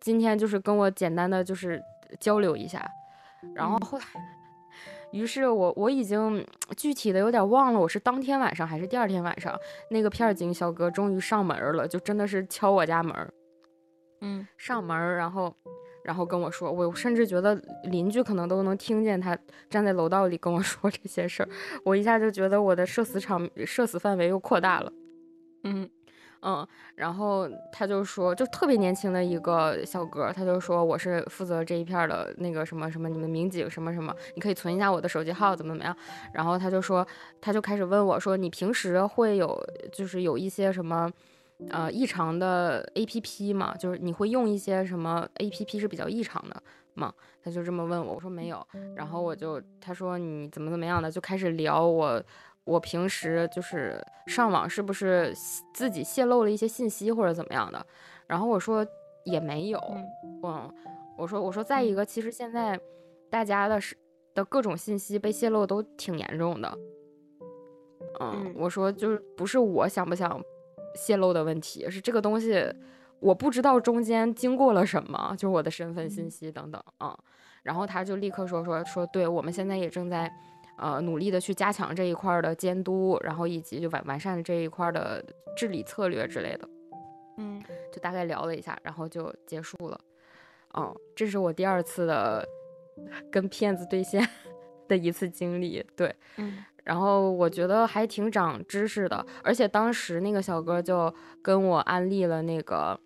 [0.00, 1.80] 今天就是跟我简单的就是
[2.18, 2.84] 交流一下，
[3.54, 4.04] 然后后来，
[5.12, 6.44] 于是我我已经
[6.76, 9.58] 具体的有点忘了，我是当天晚上还是第二天晚上，
[9.90, 13.14] 那个片警小哥终于上门了，就真的是敲我家门。
[14.20, 15.54] 嗯，上门，然后，
[16.04, 19.36] 然后跟我说，我甚至觉得邻居可能都能听见他
[19.68, 21.48] 站在楼道里跟我 说这些事儿，
[21.84, 24.92] 我一下就觉得我的社死场社死范围又扩大了。
[25.64, 25.88] 嗯
[26.46, 35.96] 嗯，然后他就说，就特别年轻的一个小哥，他就说我是负责这一片的那个什么什么，你们民警什么什么，你可以存一下我的手机号，怎么怎么样。
[36.32, 37.04] 然后他就说，
[37.40, 39.60] 他就开始问我说，你平时会有
[39.92, 41.10] 就是有一些什么？
[41.70, 47.10] 呃，异常的 A P P 嘛，就是你会用一些什么 A P P 是比较异常的吗？
[47.42, 48.62] 他就这么问我，我说没有，
[48.94, 52.22] 然后我就他说你怎么怎么样的，就开始聊我
[52.66, 55.32] 我平时就是上网是不是
[55.72, 57.86] 自己泄露了一些信息或者怎么样的，
[58.26, 58.86] 然后我说
[59.24, 59.80] 也没有，
[60.42, 60.70] 嗯，
[61.16, 62.78] 我说我说再一个，其实现在
[63.30, 63.96] 大家的是
[64.34, 66.78] 的各种信息被泄露都挺严重的，
[68.20, 70.38] 嗯，我说就是不是我想不想。
[70.98, 72.58] 泄露的问题是这个东西，
[73.20, 77.14] 我不知道中间经过了什么，就是我的身份信息等等啊。
[77.62, 80.32] 然后他就立刻说说说，对我们现在也正在
[80.78, 85.24] 呃努力的去加强这一块的监督，然后以及就完完善这一块的
[85.56, 86.68] 治理策略之类的。
[87.38, 87.62] 嗯，
[87.92, 90.00] 就大概聊了一下，然后就结束了。
[90.74, 92.46] 嗯，这是我第二次的
[93.30, 94.26] 跟骗子对线
[94.88, 95.84] 的一次经历。
[95.94, 101.12] 对，嗯然后我觉得还挺长知识的，而且当时那个小哥就
[101.42, 102.96] 跟我安利了那个，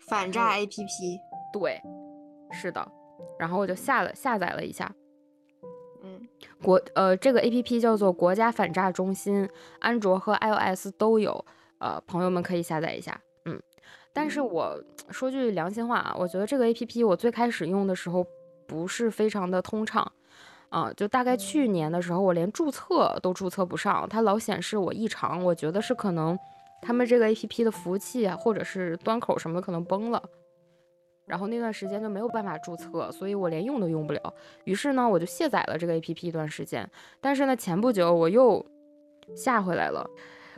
[0.00, 1.18] 反诈 APP，
[1.52, 1.80] 对，
[2.50, 2.84] 是的，
[3.38, 4.92] 然后我就下了下载了一下。
[6.60, 11.44] 嗯国呃，这个 A P P 叫做国家反诈中心，安卓和 iOS 都有，
[11.78, 13.20] 呃，朋友们可以下载一下。
[13.44, 13.60] 嗯，
[14.12, 18.26] 但是嗯我说句良心话啊，我觉得这个 A P P 我最开始用的时候
[18.66, 20.10] 不是非常的通畅，
[20.68, 26.36] 啊、就大概去年的时候，我连注册都注册不上，它老显示我异常，我觉得是可能
[26.82, 30.20] 他们这个 A P P 的服务器啊，或者是端口什么的可能崩了。
[31.28, 34.34] 然后那段时间就没有办法注册，所以我连用都用不了。
[34.64, 36.88] 于是呢，我就卸载了这个 A P P 一段时间。
[37.20, 38.64] 但是呢，前不久我又
[39.36, 40.08] 下回来了。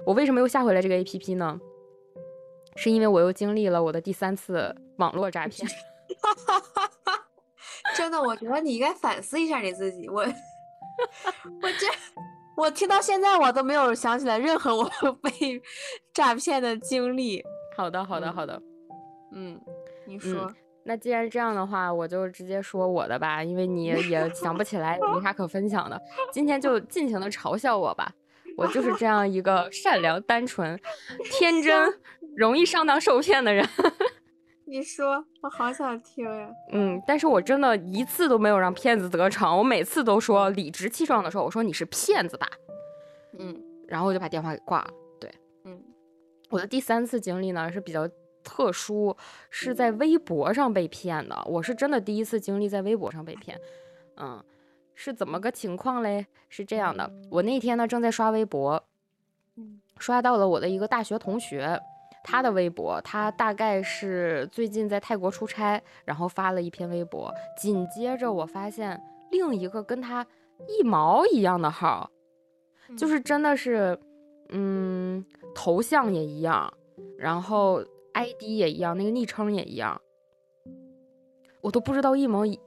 [0.06, 1.60] 我为什么又下回来这个 A P P 呢？
[2.76, 5.68] 是因为我又经历了我的第三次网络诈骗。
[7.96, 10.08] 真的，我觉得你应该反思一下你自己。
[10.08, 11.86] 我， 我这，
[12.56, 14.84] 我听到现在我都没有想起来任何我
[15.20, 15.60] 被
[16.14, 17.42] 诈骗的经历。
[17.76, 18.62] 好的，好的，嗯好的。
[19.32, 19.60] 嗯，
[20.10, 26.00] 你说，那既然这样的话，我就直接说我的吧，因为你也想不起来，也没啥可分享的。
[26.32, 28.12] 今天就尽情的嘲笑我吧，
[28.56, 30.76] 我就是这样一个善良、单纯、
[31.30, 31.94] 天 真、
[32.36, 33.64] 容易上当受骗的人。
[34.66, 36.48] 你说，我好想听呀。
[36.72, 42.48] 嗯，但是我真的一次都没有让骗子得逞，我每次都说理直气壮的说，我说你是骗子吧，
[43.38, 44.90] 嗯然后我就把电话给挂了。
[45.20, 45.30] 对
[45.64, 45.80] 嗯
[46.50, 48.08] 我的第三次经历呢是比较
[48.42, 49.16] 特殊，
[49.50, 51.36] 是在微博上被骗的。
[51.46, 53.60] 我是真的第一次经历在微博上被骗。
[54.16, 54.42] 嗯，
[54.94, 56.26] 是怎么个情况嘞？
[56.48, 58.82] 是这样的，我那天呢正在刷微博，
[59.56, 61.80] 嗯刷到了我的一个大学同学。
[62.22, 67.32] 他的微博，他大概是最近在泰国出差，然后发了一篇微博。
[67.56, 69.00] 紧接着我发现
[69.30, 70.26] 另一个跟他
[70.68, 72.10] 一毛一样的号，
[72.94, 73.98] 就是真的是，
[74.50, 75.24] 嗯，
[75.54, 76.70] 头像也一样，
[77.16, 80.00] 然后 ID 也一样，那个昵称也一样，
[81.60, 82.58] 我都不知道一毛一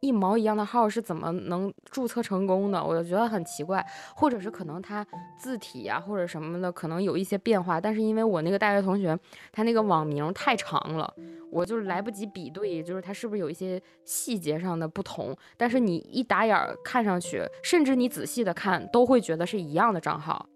[0.00, 3.84] 一毛一样的号是怎么能注册成功的，我就觉得很奇怪，
[4.14, 5.06] 或者是可能他
[5.38, 9.18] 字体呀、或者什么的可能有一些变化，但是因为我那个大学同学
[9.50, 11.12] 他那个网名太长了，
[11.50, 20.46] 我就来不及比对，就是他是不是有一些细节上的不同，但是你一打眼儿看上去，甚至你仔细的看都会觉得是一样的账号。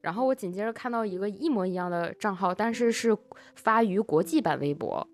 [0.00, 3.16] 然后我紧接着看到一个一模一样的账号，但是是
[3.54, 5.06] 发于国际版微博，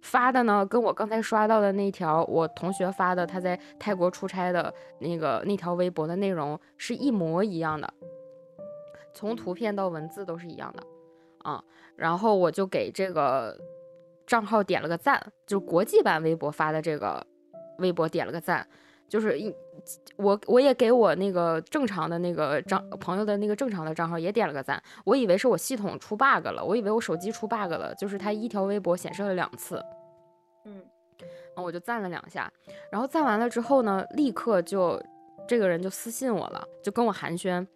[0.00, 7.92] 发的呢跟我刚才刷到的那条我同学发的他在泰国出差的那个那条微博的内容是一模一样的，
[9.14, 10.82] 从图片到文字都是一样的
[11.38, 11.62] 啊。
[11.96, 13.58] 然后我就给这个
[14.26, 17.26] 账号点了个赞，就国际版微博发的这个
[17.78, 18.66] 微博点了个赞，
[19.08, 19.54] 就是一
[20.16, 29.82] 我我也给我那个正常的那个账朋友的那个正常的账号也点了个赞，我以为是我系统出 bug 了，我以为我手机出 bug 了，就是他一条微博显示了两次，
[30.64, 30.82] 嗯。
[31.18, 32.52] 然后我就赞了两下，
[32.92, 35.02] 然后赞完了之后呢，立刻就
[35.48, 37.66] 这个人就私信我了，就跟我寒暄，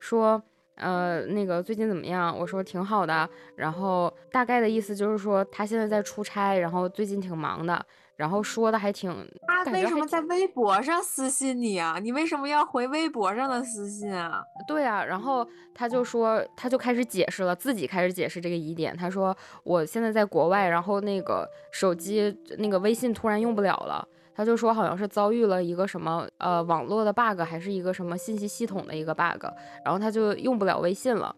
[0.00, 0.42] 说
[0.76, 2.34] 呃那个最近怎么样？
[2.34, 7.84] 我说挺好的，然后大概的意思就是说他现在在出差，然后最近挺忙的，
[8.16, 9.10] 然后说的还挺，
[9.46, 11.98] 他为什么在微博上私信你啊？
[12.02, 14.42] 你为什么要回微博上的私信啊？
[14.66, 18.96] 对啊，然后他就说，他就开始解释了，自己开始解释这个疑点。
[18.96, 24.06] 他说我现在在国外，然后那个手机那个微信突然用不了了。
[24.34, 29.44] 他就说好像是遭遇了一个什么呃网络的 bug，还是一个什么信息系统的一个 bug，
[29.82, 31.34] 然后他就用不了微信了，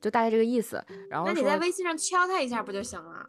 [0.00, 0.84] 就大概这个意思。
[1.08, 3.26] 然后那你在微信上敲他一下不就行了？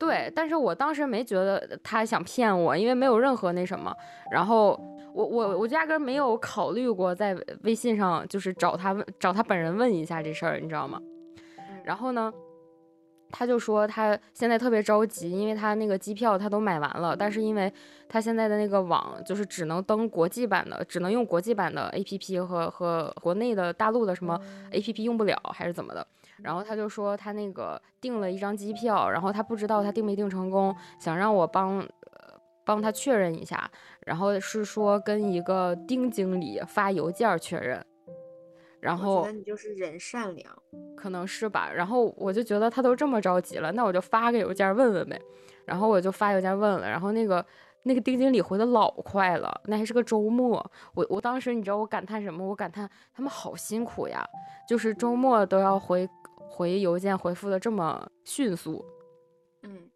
[0.00, 3.94] 对，但是我当时没觉得他想骗我，因为没有任何那什么。
[4.30, 4.70] 然后
[5.12, 10.98] 我我我压根儿没有考虑过在微信上就是找他问找他本人问一下这事儿，你知道吗？
[11.84, 12.32] 然后呢，
[13.30, 17.70] 他就说他现在特别着急，因为他那个机票他都买完了，但是因为
[18.08, 24.40] 他现在的那个网就是只能登国际版的，只能用国际版的 APP 和和国内的大陆的什么
[24.72, 26.06] APP 用不了，还是怎么的。
[26.42, 33.70] 然后他就说他那个订了一张机票，然后他不知道他订没订成功，想让我帮呃帮他确认一下，
[34.06, 37.84] 然后是说跟一个丁经理发邮件确认，
[38.80, 40.50] 然我后觉得你就是人善良。
[40.96, 45.18] 可能是吧，然后我就觉得他都这么着急了，那我就发个邮件问问呗，
[45.64, 47.44] 然后我就发邮件问了，然后那个
[47.84, 50.62] 那个丁经理回的老快了，那还是个周末，
[50.94, 52.46] 我我当时你知道我感叹什么？
[52.46, 54.22] 我感叹他们好辛苦呀，
[54.68, 56.06] 就是周末都要回
[56.50, 58.84] 回邮件回复的这么迅速，
[59.62, 59.88] 嗯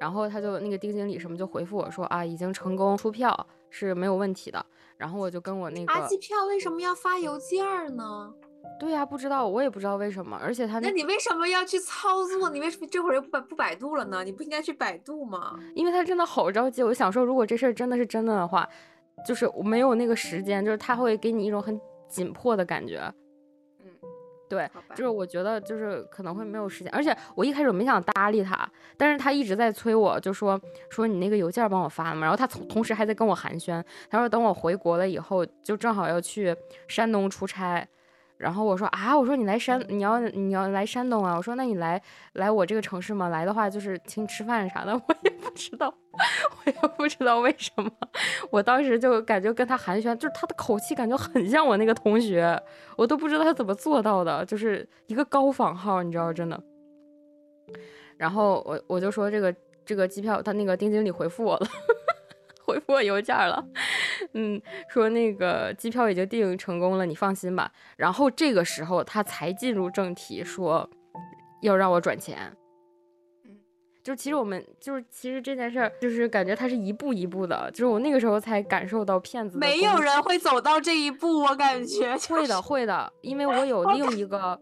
[0.00, 4.64] 然后他就那个丁经理什么就回复我说啊，已经成功出票，是没有问题的。
[4.96, 8.32] 然后我就跟我那个查机票为什么要发邮件呢？
[8.80, 10.36] 对呀，不知道，我也不知道为什么。
[10.42, 12.50] 而且他那你为什么要去操作？
[12.50, 14.24] 你为什么这会儿又不百不百度了呢？
[14.24, 15.58] 你不应该去百度吗？
[15.74, 16.82] 因为他真的好着急。
[16.82, 18.68] 我想说，如果这事儿真的是真的的话，
[19.24, 23.12] 就是我没有那个时间，就是他会给你一种很紧迫的感觉。
[24.52, 30.60] 对，就是我觉得就是可能会没有时间，而且我一开始没想搭理他，但是他一直在催我，就说
[30.90, 32.20] 说你那个邮件帮我发了吗？
[32.20, 36.54] 然后他同同时还在跟我寒暄，他说等我回国了以后，就正好要去
[36.86, 37.88] 山东出差。
[38.42, 41.36] 然后我说啊，我说你来山，你要你要来山东啊？
[41.36, 42.02] 我说那你来
[42.32, 43.28] 来我这个城市吗？
[43.28, 45.94] 来的话就是请你吃饭啥的， 我也不知道，
[46.66, 47.88] 我也不知道为什么。
[48.50, 52.60] 我当时就感觉跟他寒暄，就是他的口气感觉很像我那个同学，
[52.96, 56.60] 我都不知道他怎么做到的，就是一个高仿号，你知道真的。
[58.16, 59.54] 然后我我就说这个
[59.86, 61.66] 这个机票，他那个丁经理回复我了。
[62.72, 63.62] 回复我邮件了，
[64.32, 67.70] 嗯，说那个机票已经订成功了，你放心吧。
[67.98, 70.88] 然后这个时候他才进入正题，说
[71.60, 72.50] 要让我转钱。
[73.44, 73.50] 嗯，
[74.02, 79.58] 就其实我们就是其实这件事儿，就是感觉他是一步一步的，就是我那个时候才感受到骗子。
[79.58, 82.16] 没有人会走到这一步，我感觉。
[82.30, 84.58] 会的，会的，因为我有另一个，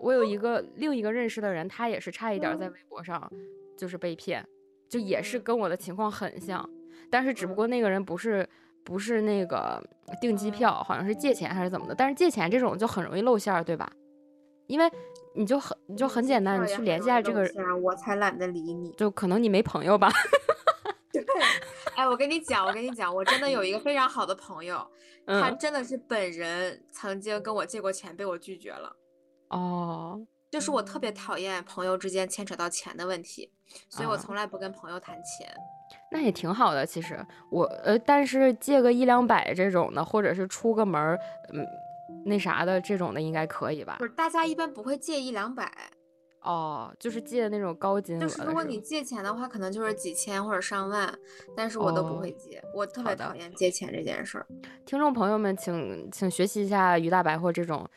[0.00, 3.28] 我有一个另一个认识的人，他也是差一点在微博上
[3.76, 4.46] 就是被骗，
[4.88, 6.64] 就也是跟我的情况很像。
[7.10, 8.48] 但是只不过那个人不是
[8.84, 9.82] 不是那个
[10.20, 11.94] 订机票，好像是借钱还是怎么的。
[11.94, 13.90] 但是借钱这种就很容易露馅儿，对吧？
[14.66, 14.90] 因为
[15.34, 18.90] 你就很你就很简单，你去联系下这个人，我才懒得理你。
[18.92, 20.10] 就可能你没朋友吧？
[21.10, 21.24] 对，
[21.96, 24.86] 哎，我跟你讲，我跟你讲，我真的有一个非常好的朋友，
[25.24, 28.94] 他真的是本人曾经跟我借过钱，被我拒绝了。
[29.48, 33.50] 哦，就是我特别讨厌朋友之间牵扯到钱的问题，
[33.88, 35.52] 所以我从来不跟朋友谈钱。
[36.10, 41.18] 那也挺好的，其实我呃，但是借个一两百这种的，或者是出个门儿，
[41.52, 41.66] 嗯，
[42.24, 43.96] 那啥的这种的应该可以吧？
[43.98, 45.70] 不是，大家一般不会借一两百，
[46.42, 48.20] 哦，就是借那种高金额。
[48.20, 51.18] 就是如果你借钱的话，可能就是几千或者上万，
[51.54, 54.46] 但是我都不会借，我特别讨厌借钱这件事儿。
[54.86, 57.88] 听众朋友们，请请学习一下于大白或这种，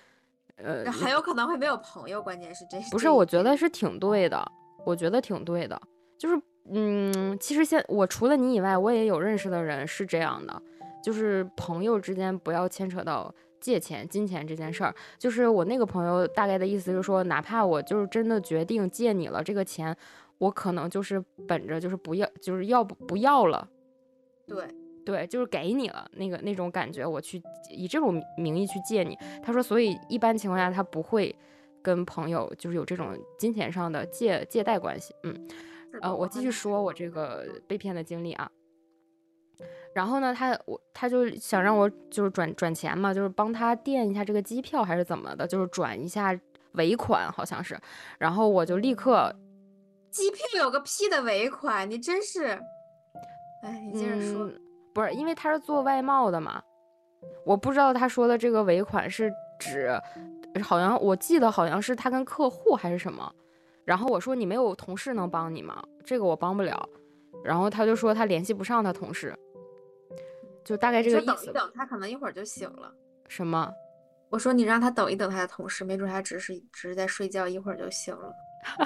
[0.63, 3.09] 呃，很有可能会没有朋友，关键是这不是？
[3.09, 4.43] 我觉得是挺对的，
[4.85, 5.81] 我觉得挺对的，
[6.17, 6.41] 就是。
[6.69, 10.61] 嗯，其实现我除了你以外，我也有认识的人是这样的，
[11.03, 14.93] 就是朋友之间不要牵扯到借钱、金钱这件事儿。
[15.17, 19.93] 就是我那个朋友大概的意思是说，哪怕我就是真的决定借你了这个钱，
[20.37, 23.67] 我可能就是本着就是不要，就是要不不要了。
[24.45, 24.63] 对
[25.05, 29.17] 对，就是给你了那个那种感觉，我去以这种名义去借你。
[29.43, 31.35] 他说，所以一般情况下他不会
[31.81, 35.13] 跟朋友就是有这种金钱上的借借贷关系。
[35.23, 35.47] 嗯。
[36.01, 38.49] 呃，我继续说我这个被骗的经历啊。
[39.93, 46.33] 然后呢，他我他就想让我就是转转钱嘛，就是帮他垫一下这个机票还是怎么的，就是转一下
[46.75, 47.77] 尾款好像是。
[48.17, 49.35] 然后我就立刻，
[50.09, 52.57] 机票有个屁的尾款，你真是，
[53.63, 54.49] 哎，你接着说。
[54.93, 56.61] 不是，因为他是做外贸的嘛，
[57.45, 59.91] 我不知道他说的这个尾款是指，
[60.63, 63.33] 好像我记得好像是他跟客户还是什么。
[63.85, 65.81] 然后我说你没有同事能帮你吗？
[66.05, 66.87] 这个我帮不了。
[67.43, 69.35] 然后他就说他联系不上他同事，
[70.63, 71.25] 就大概这个意思。
[71.25, 72.93] 等一等，他可能一会儿就醒了。
[73.27, 73.71] 什么？
[74.29, 78.31] 我说你让他等一等他的同事，没准他只是只是在睡觉，一会儿就醒了。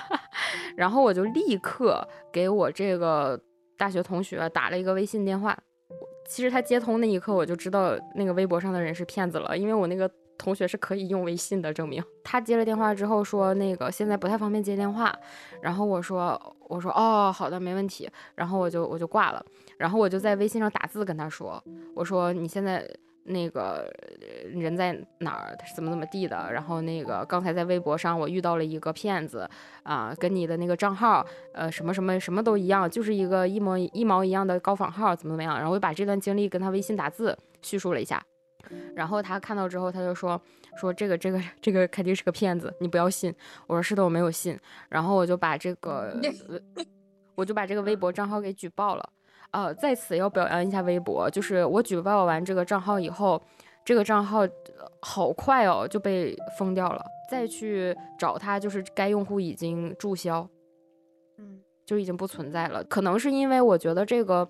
[0.78, 3.40] 然后我就立刻给我这个
[3.78, 5.58] 大学同学打了一个微信电话。
[6.28, 10.10] 其实他接通那一刻，我就知道那个微博上的人是骗子了，因为我那个。
[10.38, 12.04] 同学是可以用微信的证明。
[12.22, 15.18] 他接了电话之后说，那个现在不太方便接电话。
[15.62, 18.10] 然后我说，我说哦，好的，没问题。
[18.36, 19.44] 然后我就我就挂了。
[19.78, 22.86] 然后我就在微信上打字跟他说，我说你现在
[23.26, 23.92] 那个
[24.54, 25.58] 人在哪儿？
[25.76, 26.52] 怎么怎么地的？
[26.52, 29.50] 然后那个刚才在微博上我遇到了一个骗子
[29.84, 35.58] 啊，跟你的那个账号呃什么什么什么都一样，就是一个一模一毛一样的高仿号，怎么怎么样？
[35.58, 38.24] 然后我把这段经历跟他微信打字叙述了一下。
[38.96, 40.42] 然后他看到之后，他就说
[40.76, 43.34] 说这个这个这个肯定是个骗子，你不要信。
[43.68, 44.58] 我说是的，我没有信。
[44.90, 46.20] 然后我就把这个，
[47.36, 49.10] 我就把这个微博账号给举报了。
[49.56, 53.42] 呃，在此要表扬一下微博，就是我举报完这个账号以后，
[53.86, 54.42] 这个账号
[55.00, 57.02] 好快哦就被封掉了。
[57.32, 60.46] 再去找他，就是该用户已经注销，
[61.38, 62.84] 嗯，就已经不存在了。
[62.84, 64.46] 可能是因为我觉得这个。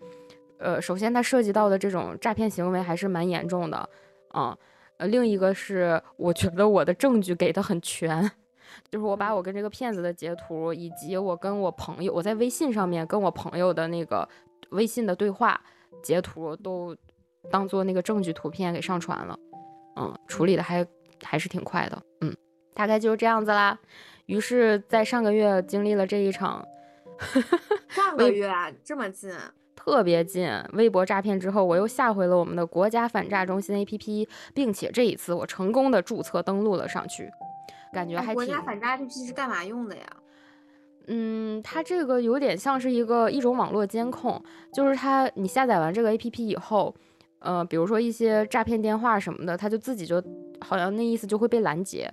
[0.57, 3.77] 呃，首先它涉及到的这种诈骗行为还是蛮严重的，
[4.29, 4.57] 啊，
[4.95, 8.23] 呃，另一个是我觉得我的证据给的很全，
[8.89, 14.27] 就是我把我跟这个骗子的截图，以及我跟我朋友我在微信上面跟我朋友的那个
[14.75, 15.59] 微信的对话
[16.03, 16.95] 截图都
[17.49, 19.39] 当做那个证据图片给上传了，
[19.95, 20.85] 嗯，处理的还
[21.23, 22.35] 还是挺快的，嗯，
[22.73, 23.79] 大概就是这样子啦。
[24.27, 26.67] 于是，在上个月经历了这一场，
[27.87, 29.31] 上个月啊，这么近，
[29.75, 37.31] 特别近，微博诈骗之后，我又下回了我们的国家反诈中心 APP，并且这一次我成功的注册登录了上去，
[37.93, 38.33] 感觉还挺。
[38.33, 40.03] 国家反诈 APP 是干嘛用的呀？
[41.07, 44.41] 嗯，它这个有点像是一个一种网络监控，
[44.73, 46.95] 就是它你下载完这个 APP 以后，
[47.39, 50.23] 呃，比如说一些诈骗电话什么的，它就自己就
[50.59, 52.11] 好像那意思就会被拦截。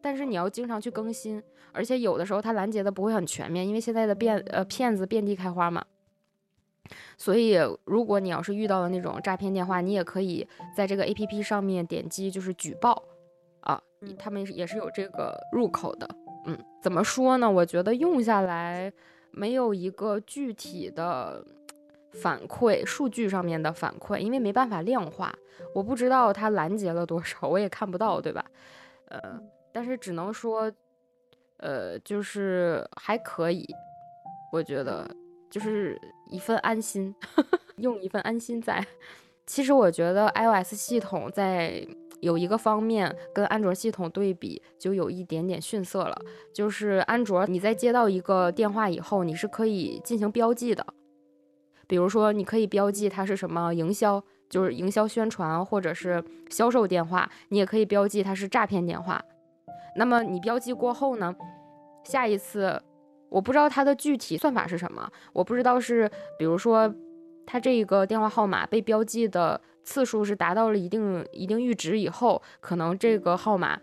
[0.00, 5.84] 但是你要经常去更新，而且有的时候它拦截的不会很全面，因为现在的变呃骗子遍地开花嘛。
[7.16, 13.02] 所以如果你要是遇到了那种诈骗电话，你也可以在这个 APP 上面点击就是举报
[13.60, 13.80] 啊，
[14.18, 16.08] 他们也是有这个入口的。
[16.46, 17.50] 嗯，怎么说呢？
[17.50, 18.92] 我觉得用下来
[19.30, 21.44] 没有一个具体的
[22.12, 25.34] 反馈，数据上面的反馈，因为没办法量化，
[25.74, 28.44] 我不知道它拦截了多少，我也看不到，对吧？
[29.08, 29.40] 呃。
[29.74, 30.70] 但是只能说，
[31.56, 33.66] 呃，就是还可以，
[34.52, 35.10] 我觉得
[35.50, 37.14] 就是一份安心，
[37.76, 38.86] 用一份安心在。
[39.46, 41.88] 其实我觉得 iOS 系统在
[42.22, 46.16] 有一个方面跟安卓系统对比，就有一点点逊色了。
[46.54, 50.86] 就是安卓你在接到一个电话以后，你是可以进行标记的，
[51.88, 59.20] 比如说你可以标记它是什么营销，就是营销宣传或者是销售电话，你也可以标记它是诈骗电话。
[59.96, 61.34] 那么你标记过后呢？
[62.04, 62.80] 下一次
[63.28, 66.08] 我不知道它的具体算法是什么，我不知道是
[66.38, 66.94] 比如说
[67.46, 73.80] 它这个电话号码被标记的次数是达到了一定一定阈值以后，可能这个号码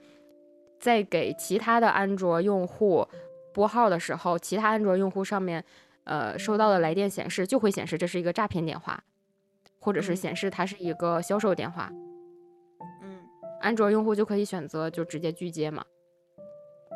[0.79, 3.07] 在给其他的安卓用户
[3.53, 5.63] 拨号的时候，其他安卓用户上面
[6.05, 9.03] 呃收到的来电显示就会显示这是一个诈骗电话，
[9.79, 11.91] 或者是显示它是一个销售电话。
[13.03, 13.19] 嗯，
[13.59, 15.83] 安卓用户就可以选择就直接拒接嘛。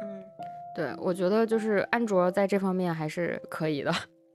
[0.02, 0.24] 嗯
[0.76, 3.94] 对，我觉得就是安卓在这方面还是可以的，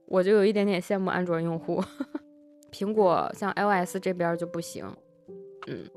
[0.09, 1.81] 我就有一点点羡慕安卓用户。
[2.71, 4.85] 苹果像 iOS 这边就不行，
[5.67, 5.89] 嗯，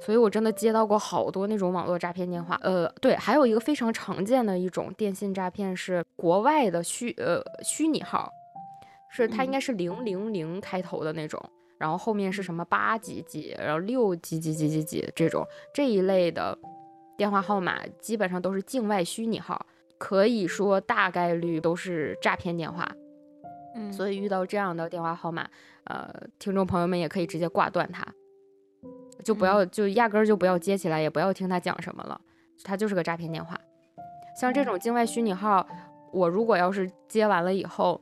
[0.00, 2.58] 所以我真的接到过好多那种网络诈骗电话。
[2.62, 8.30] 呃，对，还有一个非常常见的一种电信诈骗是国外的虚呃虚拟号，
[9.10, 11.38] 是它应该是零零零开头的那种，
[11.78, 16.58] 然后后面是什么八几几，然后六几几几几几这种这一类的。
[17.18, 19.66] 电话号码基本上都是境外虚拟号，
[19.98, 22.88] 可以说大概率都是诈骗电话。
[23.88, 25.48] 嗯，所以遇到这样的电话号码，
[25.84, 28.06] 呃，听众朋友们也可以直接挂断它，
[29.24, 32.20] 就不要就压根儿就不要接起来，也不要听他讲什么了，
[32.64, 33.58] 他就是个诈骗电话。
[34.40, 35.66] 像这种境外虚拟号，
[36.12, 38.00] 我如果要是接完了以后。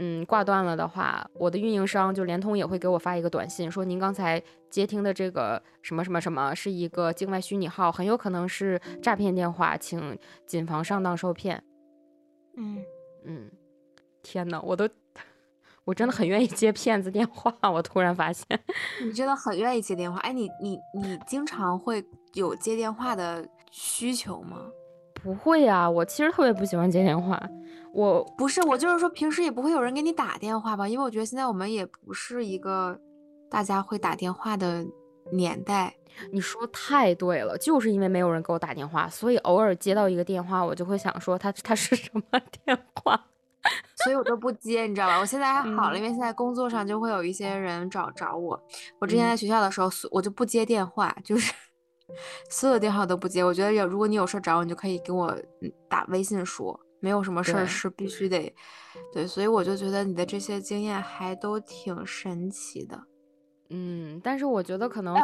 [0.00, 10.16] 嗯，挂断了的话，我的运营商就联通也会给我发一个短信，说您刚才接听的这个什么什么什么是一个境外虚拟号，很有可能是诈骗电话，请
[10.46, 11.60] 谨防上当受骗。
[12.54, 12.80] 嗯
[13.24, 13.50] 嗯，
[14.22, 14.88] 天哪，我都
[15.88, 18.44] 我真的很愿意接骗子电话，我突然发现，
[19.02, 20.18] 你真的很愿意接电话？
[20.18, 24.66] 哎，你你你经常会有接电话的需求吗？
[25.14, 27.42] 不会呀，我其实特别不喜欢接电话。
[27.94, 30.86] 我不是，我就是说平时也不会有人给你打电话吧？
[30.86, 33.00] 因为我觉得现在我们也不是一个
[33.50, 34.84] 大家会打电话的
[35.32, 35.94] 年代。
[36.30, 42.22] 你说太对了，就是因为没有人给我打电话，所以偶尔接到一个电话，我就会想说他他是什么
[42.66, 43.18] 电话，
[44.04, 45.18] 所以我都不接，你知道吧？
[45.18, 48.60] 我现在还好了，因为现在工作上就会有一些人找找我。
[49.00, 51.52] 我之前在学校的时候，我就不接电话，就是
[52.50, 53.44] 所有电话都不接。
[53.44, 55.36] 我觉得有，如果你有事找我，你就可以给我
[55.88, 56.78] 打微信说。
[57.00, 58.52] 没有什么事儿是必须得，
[59.12, 63.00] 对，所以我就觉得你的这些经验还都挺神奇的，
[63.70, 65.14] 嗯，但是我觉得可能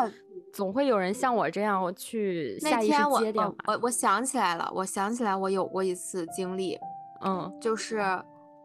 [0.52, 3.56] 总会有人像我这样去下意识接电话。
[3.66, 6.78] 我我想起来了，我想起来我有过一次经历，
[7.24, 7.98] 嗯，就是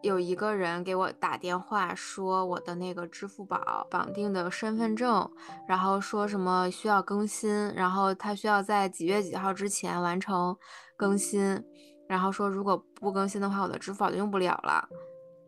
[0.02, 5.30] 有一个人给我打电话说我的那个支付宝绑定的身份证，
[5.68, 10.56] 然后说什么需要更新，然后他需要在几月几号之前完成
[10.96, 11.62] 更新。
[12.08, 14.88] 然后说，如果不更新的话，我的支付宝就用不了了，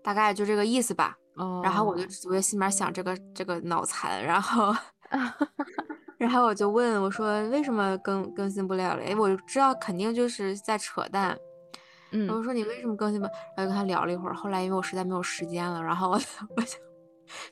[0.03, 1.17] 大概就这个意思吧。
[1.63, 4.75] 然后我就我就心里面想这个这个脑残，然后
[6.19, 9.03] 然后我就问我说为什么更更新不了了？
[9.03, 11.35] 哎，我就知道肯定就是在扯淡。
[12.11, 13.29] 嗯，我说你为什么更新吧？
[13.55, 16.19] 然后跟他聊了一会儿，后来因为我实在没有时间了，然后我
[16.55, 16.77] 我就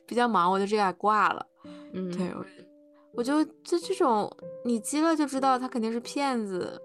[0.06, 1.46] 比较忙，我就这样挂了。
[1.92, 2.44] 嗯，对，我
[3.14, 4.30] 我就就这种
[4.64, 6.80] 你接了就知道他肯定是骗子。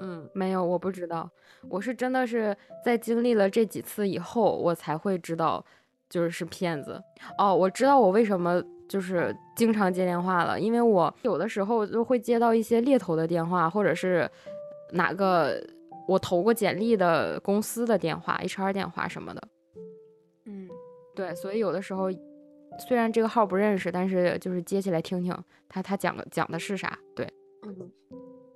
[0.00, 1.28] 嗯，没有，我不知道。
[1.68, 5.64] 我是真的是在经历了这几次以后，我才会知道，
[6.08, 7.02] 就是是骗子。
[7.36, 14.30] 哦，我知道我为什么就是经常接电话了，因为我有的时候就会接到一些猎头的电话，或者是
[14.92, 15.60] 哪个
[16.08, 19.48] 我投过简历的公司的电话、HR 电话什么的。
[20.46, 20.68] 嗯，
[21.14, 22.10] 对，所以有的时候
[22.88, 25.36] 虽然这个号不认识，但是就是接起来听听
[25.68, 26.98] 他他讲讲的是啥。
[27.14, 27.30] 对，
[27.66, 27.92] 嗯，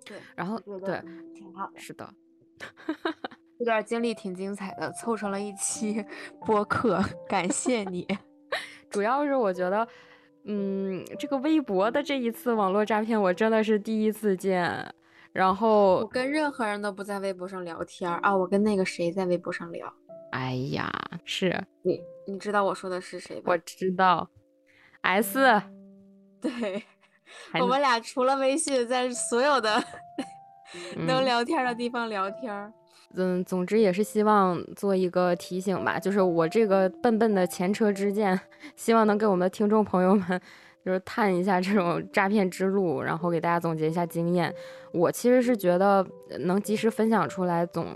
[0.04, 1.00] 对，然后对，
[1.34, 1.78] 挺好的。
[1.78, 2.08] 是的，
[3.58, 6.04] 这段经历挺精彩的，凑成了一期
[6.46, 8.08] 播客，感谢你。
[8.88, 9.86] 主要是我觉得。
[10.44, 14.92] 嗯，这个微博的这一次网络诈骗，我真的是第一次见。
[15.32, 19.92] 然后我跟任何人都不在微博上聊天啊，我跟那个谁在微博上聊。
[20.30, 20.90] 哎呀，
[21.24, 23.52] 是你，你知道我说的是谁吧？
[23.52, 24.28] 我知道
[25.02, 25.38] ，S。
[26.40, 26.82] 对，
[27.60, 29.82] 我们俩除了微信，在所有的
[30.96, 32.72] 能聊天的地方聊天。
[33.14, 38.40] 嗯，总之也是希望做一个提醒吧，就是我这个笨笨的前车之鉴，
[38.74, 40.40] 希望能给我们的听众朋友们，
[40.84, 44.54] 就是探一下这种诈骗之路，然后给大家总结一下经验。
[44.92, 46.06] 我其实是觉得
[46.40, 47.86] 能及时分享出来，总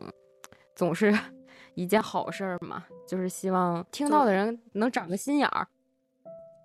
[0.75, 1.13] 总是
[1.75, 5.67] 一件好事儿嘛，就是希望听到的人能长个心眼儿。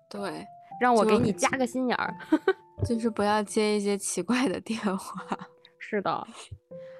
[0.08, 0.46] 对，
[0.80, 2.14] 让我给你加个心眼儿，
[2.86, 5.38] 就是不要接一些奇怪的电话。
[5.78, 6.26] 是的。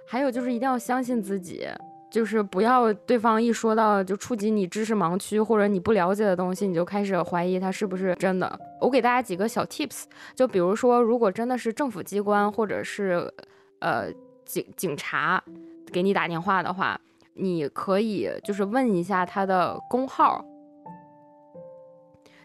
[0.06, 1.66] 还有就是一定要相信自己，
[2.12, 8.60] 就是不要对方一说到就触及你知识盲区或者你不了解的东西，你就开始怀疑他是不是真的。
[8.82, 10.04] 我给大家几个小 tips，
[10.34, 13.32] 就比如说，如果真的是政府机关或者是
[13.78, 14.12] 呃
[14.44, 15.42] 警警察
[15.90, 17.00] 给你打电话的话，
[17.32, 20.44] 你可以就是问一下他的工号，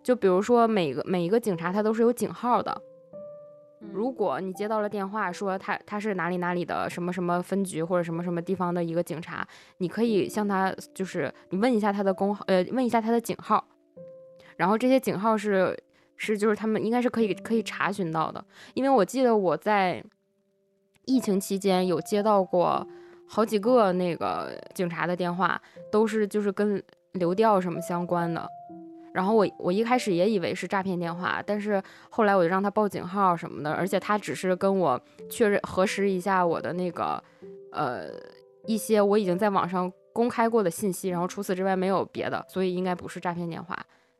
[0.01, 2.81] 就比如说每个每一个警察他都是有警号的。
[3.79, 9.47] 如果你接到了电话，说他他是哪里哪里的什么什么分局或者什么什么地方的一个警察，
[9.77, 13.63] 你可以向他就是你问一下他的工号，呃，问一下他的警号，
[14.55, 15.77] 然后这些警号是
[16.15, 20.03] 是就是他们应该是可以可以查询到的，因为我记得我在
[21.05, 22.85] 疫情期间有接到过
[23.27, 25.61] 好几个那个警察的电话，
[25.91, 28.47] 都是就是跟流调什么相关的。
[29.17, 37.23] 然后我我一开始也以为是诈骗电话，但是后来我就让他报警号什么的，而且他只是跟我确认核实一下我的那个
[37.71, 38.11] 呃
[38.67, 43.75] 一些我已经在网上公开过的信息，然后除此之外没有别的，所以应该不是诈骗电话。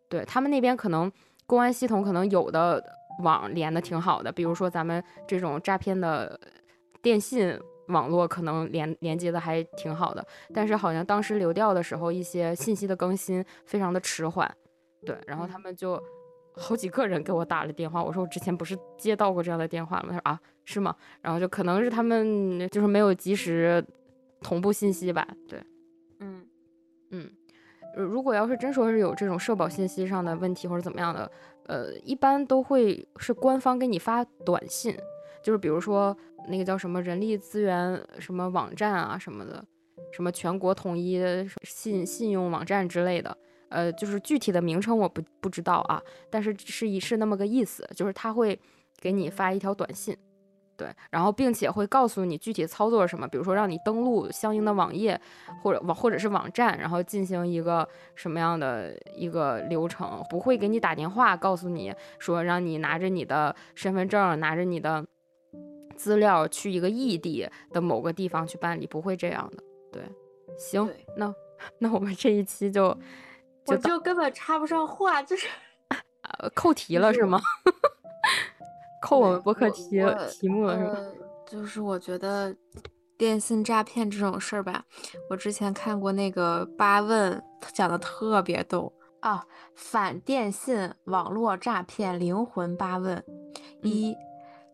[0.09, 1.11] 对他们那边可能
[1.45, 2.83] 公安系统可能有的
[3.21, 6.39] 网连的挺好的，比如说咱们这种诈骗的
[7.03, 7.55] 电信
[7.89, 10.25] 网络可能连连接的还挺好的，
[10.55, 14.51] 但是好像当时流调的时候一些信息的更新非常的迟缓。
[15.07, 16.01] 对，然后他们就
[16.53, 20.07] 好几个人给我打了电话，我说我之前不是接到过这样的电话吗？
[20.09, 20.95] 他说啊，是吗？
[21.21, 23.83] 然后就可能是他们就是没有及时
[24.41, 25.27] 同步信息吧。
[25.47, 25.63] 对，
[26.19, 26.45] 嗯
[27.11, 27.29] 嗯，
[27.95, 31.31] 如果要是真说是有这种社保信息上的问题或者怎么样的，
[31.67, 34.95] 呃，一般都会是官方给你发短信，
[35.43, 36.15] 就是比如说
[36.49, 39.63] 那个叫什么人力资源什么网站啊什么的，
[40.11, 41.21] 什么全国统一
[41.63, 43.37] 信信用网站之类的。
[43.69, 48.57] 呃，就是具体的名称我不不知道啊，但是是一是那么个意思，就是他会
[48.99, 50.15] 给你发一条短信，
[50.77, 55.19] 对，然后并且会告诉你具体操作什么，比如说让你登录相应的网页
[55.61, 65.05] 或者网或者是网站，然后进行一个什么样的一个流程，不会给你打电话告诉你说让你拿着你的身份证，拿着你的
[65.95, 69.63] 资料去一个异地的某个地方去办理，不会这样的。
[69.91, 70.03] 对，
[70.57, 71.33] 行，那
[71.79, 72.97] 那我们这一期就。
[73.67, 75.47] 我就根本插不上话，就是
[76.55, 77.39] 扣题了是吗？
[79.01, 79.89] 扣我们博客题
[80.29, 80.97] 题目了是吧？
[81.45, 82.55] 就是我觉得
[83.17, 84.83] 电信诈骗这种事儿吧，
[85.29, 87.41] 我之前看过那个八问
[87.73, 88.91] 讲的特别逗
[89.21, 89.45] 啊，
[89.75, 93.23] 反电信网络诈骗灵魂八问：
[93.81, 94.15] 一，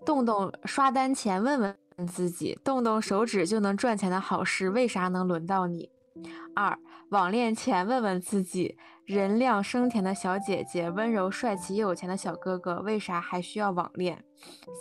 [0.05, 1.75] 动动刷单前问问
[2.07, 5.89] 自己，动动手指就能赚钱的好事，为啥能轮到你？
[6.55, 6.77] 二。
[7.09, 14.23] 网恋前问问自己，人靓声甜的小姐姐，温柔帅气又有钱的小哥哥，为啥还需要网恋？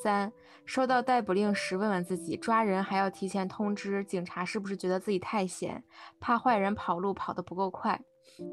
[0.03, 0.33] 三
[0.65, 5.83] 收到逮捕令时问问自己，抓人还要提前通知警察，是不是觉得自己太闲，
[6.21, 8.01] 怕坏人跑路跑得不够快？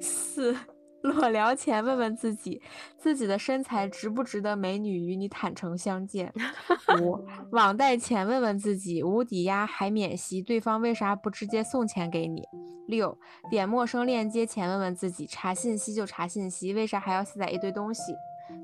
[0.01, 0.55] 四。
[1.01, 2.61] 裸聊前问问自己，
[2.97, 6.33] 自己的身材值不值得美女与你坦诚相见。
[7.01, 12.43] 五网贷前问问自己，无抵押还免息，对方为啥不直接送钱给你？
[12.87, 13.17] 六
[13.49, 18.01] 点陌生链接前问问自己，查信息就查信息，为啥还要下载一堆东西？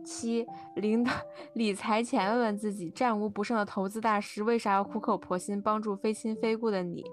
[0.04, 1.12] 七领导
[1.54, 7.06] 理财前问问自己，战无不胜的投资大师为啥要苦口婆心帮助非亲非故的你？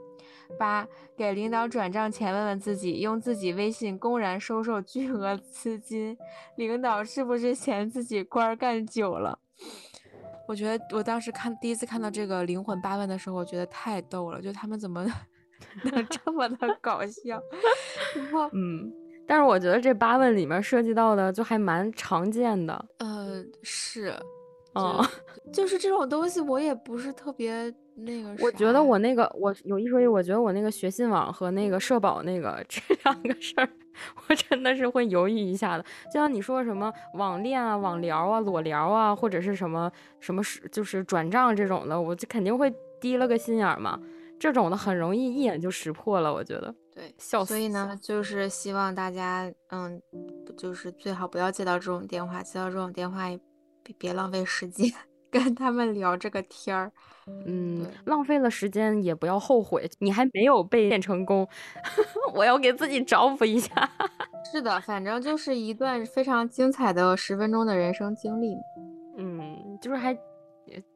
[0.59, 0.86] 八，
[1.16, 6.16] 给领导转账前问问自己，用自己微信公然收受巨额资金，
[6.57, 9.38] 领导是不是嫌自己官儿干久了？
[10.48, 15.07] 我觉得我当时看第一次看到这个灵魂八问的时候，我觉得太逗了，就他们怎么
[15.84, 17.40] 能这么的搞笑？
[18.16, 18.92] 然后，嗯，
[19.26, 22.84] 但是我觉得这八问里面涉及到的就还蛮常见的。
[22.98, 24.12] 呃，是，
[24.74, 25.00] 嗯，
[25.53, 28.34] 就是这种东西，我也不是特别那个。
[28.45, 33.68] 我觉得我那个，我有一说一，我觉得我那个学信网和那个社保那个这两个事儿，
[34.28, 35.84] 我真的是会犹豫一下的。
[36.12, 39.90] 就像你说什么网恋啊、网聊啊、裸聊啊，或者是什么
[40.20, 44.01] 什么是就是转账这种的，我就肯定会低了个心眼儿嘛。
[44.38, 46.74] 这种的很容易一眼就识破了，我觉得。
[46.93, 47.51] 对，笑死。
[47.55, 50.03] 所以呢，就是希望大家，嗯，
[50.59, 53.28] 就是最好不要接到这种电话，接到这种电话，
[53.84, 54.93] 别别浪费时间
[55.33, 56.93] 跟他们聊这个天儿。
[57.47, 61.49] 嗯，浪费了时间也不要后悔，你还没有被骗成功，
[62.35, 63.72] 我要给自己找补一下。
[64.53, 68.55] 是的，反正就是一段非常精彩的十分钟的人生经历。
[69.16, 70.16] 嗯，就是还。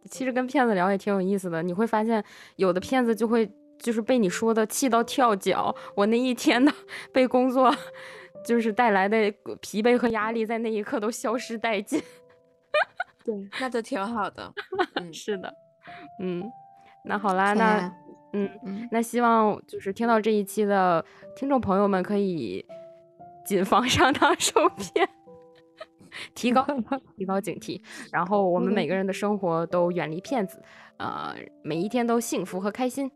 [0.08, 2.24] 其实跟骗子聊也挺有意思的，你会发现
[2.54, 5.74] 有的骗子就会就是被你说的气到跳脚。
[5.94, 6.72] 我那一天的
[7.12, 7.74] 被工作
[8.46, 9.30] 就是带来的
[9.60, 12.00] 疲惫和压力，在那一刻都消失殆尽。
[13.26, 14.50] 对，那就挺好的。
[14.96, 15.52] 嗯，是的，
[16.20, 16.48] 嗯，
[17.04, 17.92] 那好啦，那
[18.32, 21.04] 嗯嗯，那希望就是听到这一期的
[21.34, 22.64] 听众朋友们可以
[23.44, 25.08] 谨防上当受骗。
[26.34, 26.64] 提高
[27.18, 27.78] 提高警惕，
[28.10, 30.62] 然后我们每个人的生活都远离骗子，
[30.96, 33.10] 呃，每一天都幸福和开心。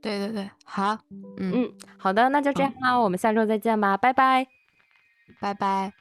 [0.00, 0.96] 对对对，好，
[1.38, 4.46] 嗯嗯，好的，那就这样啦，我们下周再见吧，拜拜，
[5.40, 5.92] 拜拜。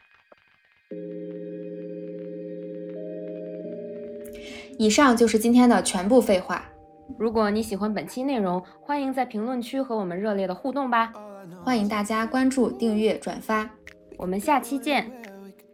[4.82, 6.65] 以上就是今天的全部废话。
[7.19, 11.13] 如果你喜欢本期内容，欢迎在评论区和我们热烈的互动吧。
[11.63, 13.69] 欢迎大家关注、订阅、转发，
[14.17, 15.05] 我们下期见。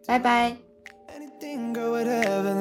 [0.06, 0.58] 拜拜。
[1.08, 2.58] Anything, girl, whatever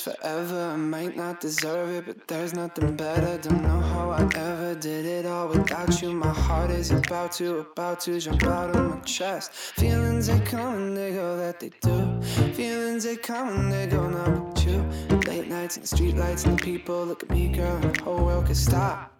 [0.00, 0.70] forever.
[0.72, 3.38] I might not deserve it, but there's nothing better.
[3.38, 6.12] Don't know how I ever did it all without you.
[6.12, 9.52] My heart is about to, about to jump out of my chest.
[9.52, 12.20] Feelings they come and they go, that they do.
[12.54, 14.82] Feelings they come and they go, not with you.
[15.26, 18.24] Late nights and street lights and the people look at me, girl, and the whole
[18.24, 19.12] world could stop.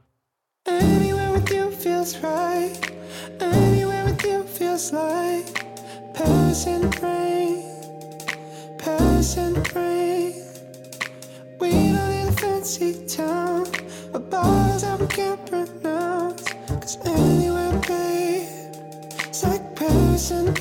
[0.66, 2.78] Anywhere with you feels right.
[3.41, 5.47] Anywhere with you feels like
[6.14, 8.78] Paris the rain.
[8.78, 10.10] Paris the rain.
[12.61, 13.67] Fancy town
[14.13, 16.45] or bottles that we can't pronounce.
[16.69, 18.49] Cause anywhere, babe,
[19.29, 20.53] it's like Paris in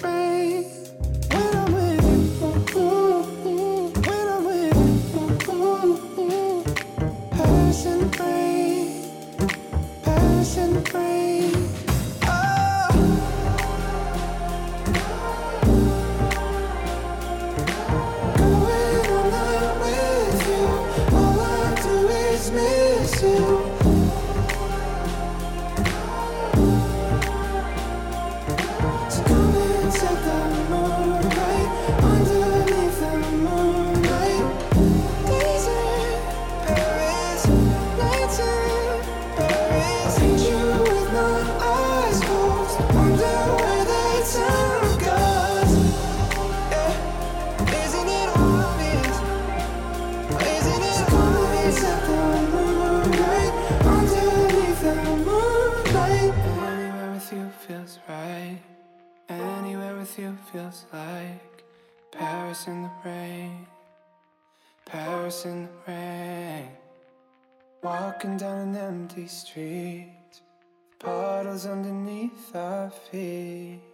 [72.55, 73.88] I feed.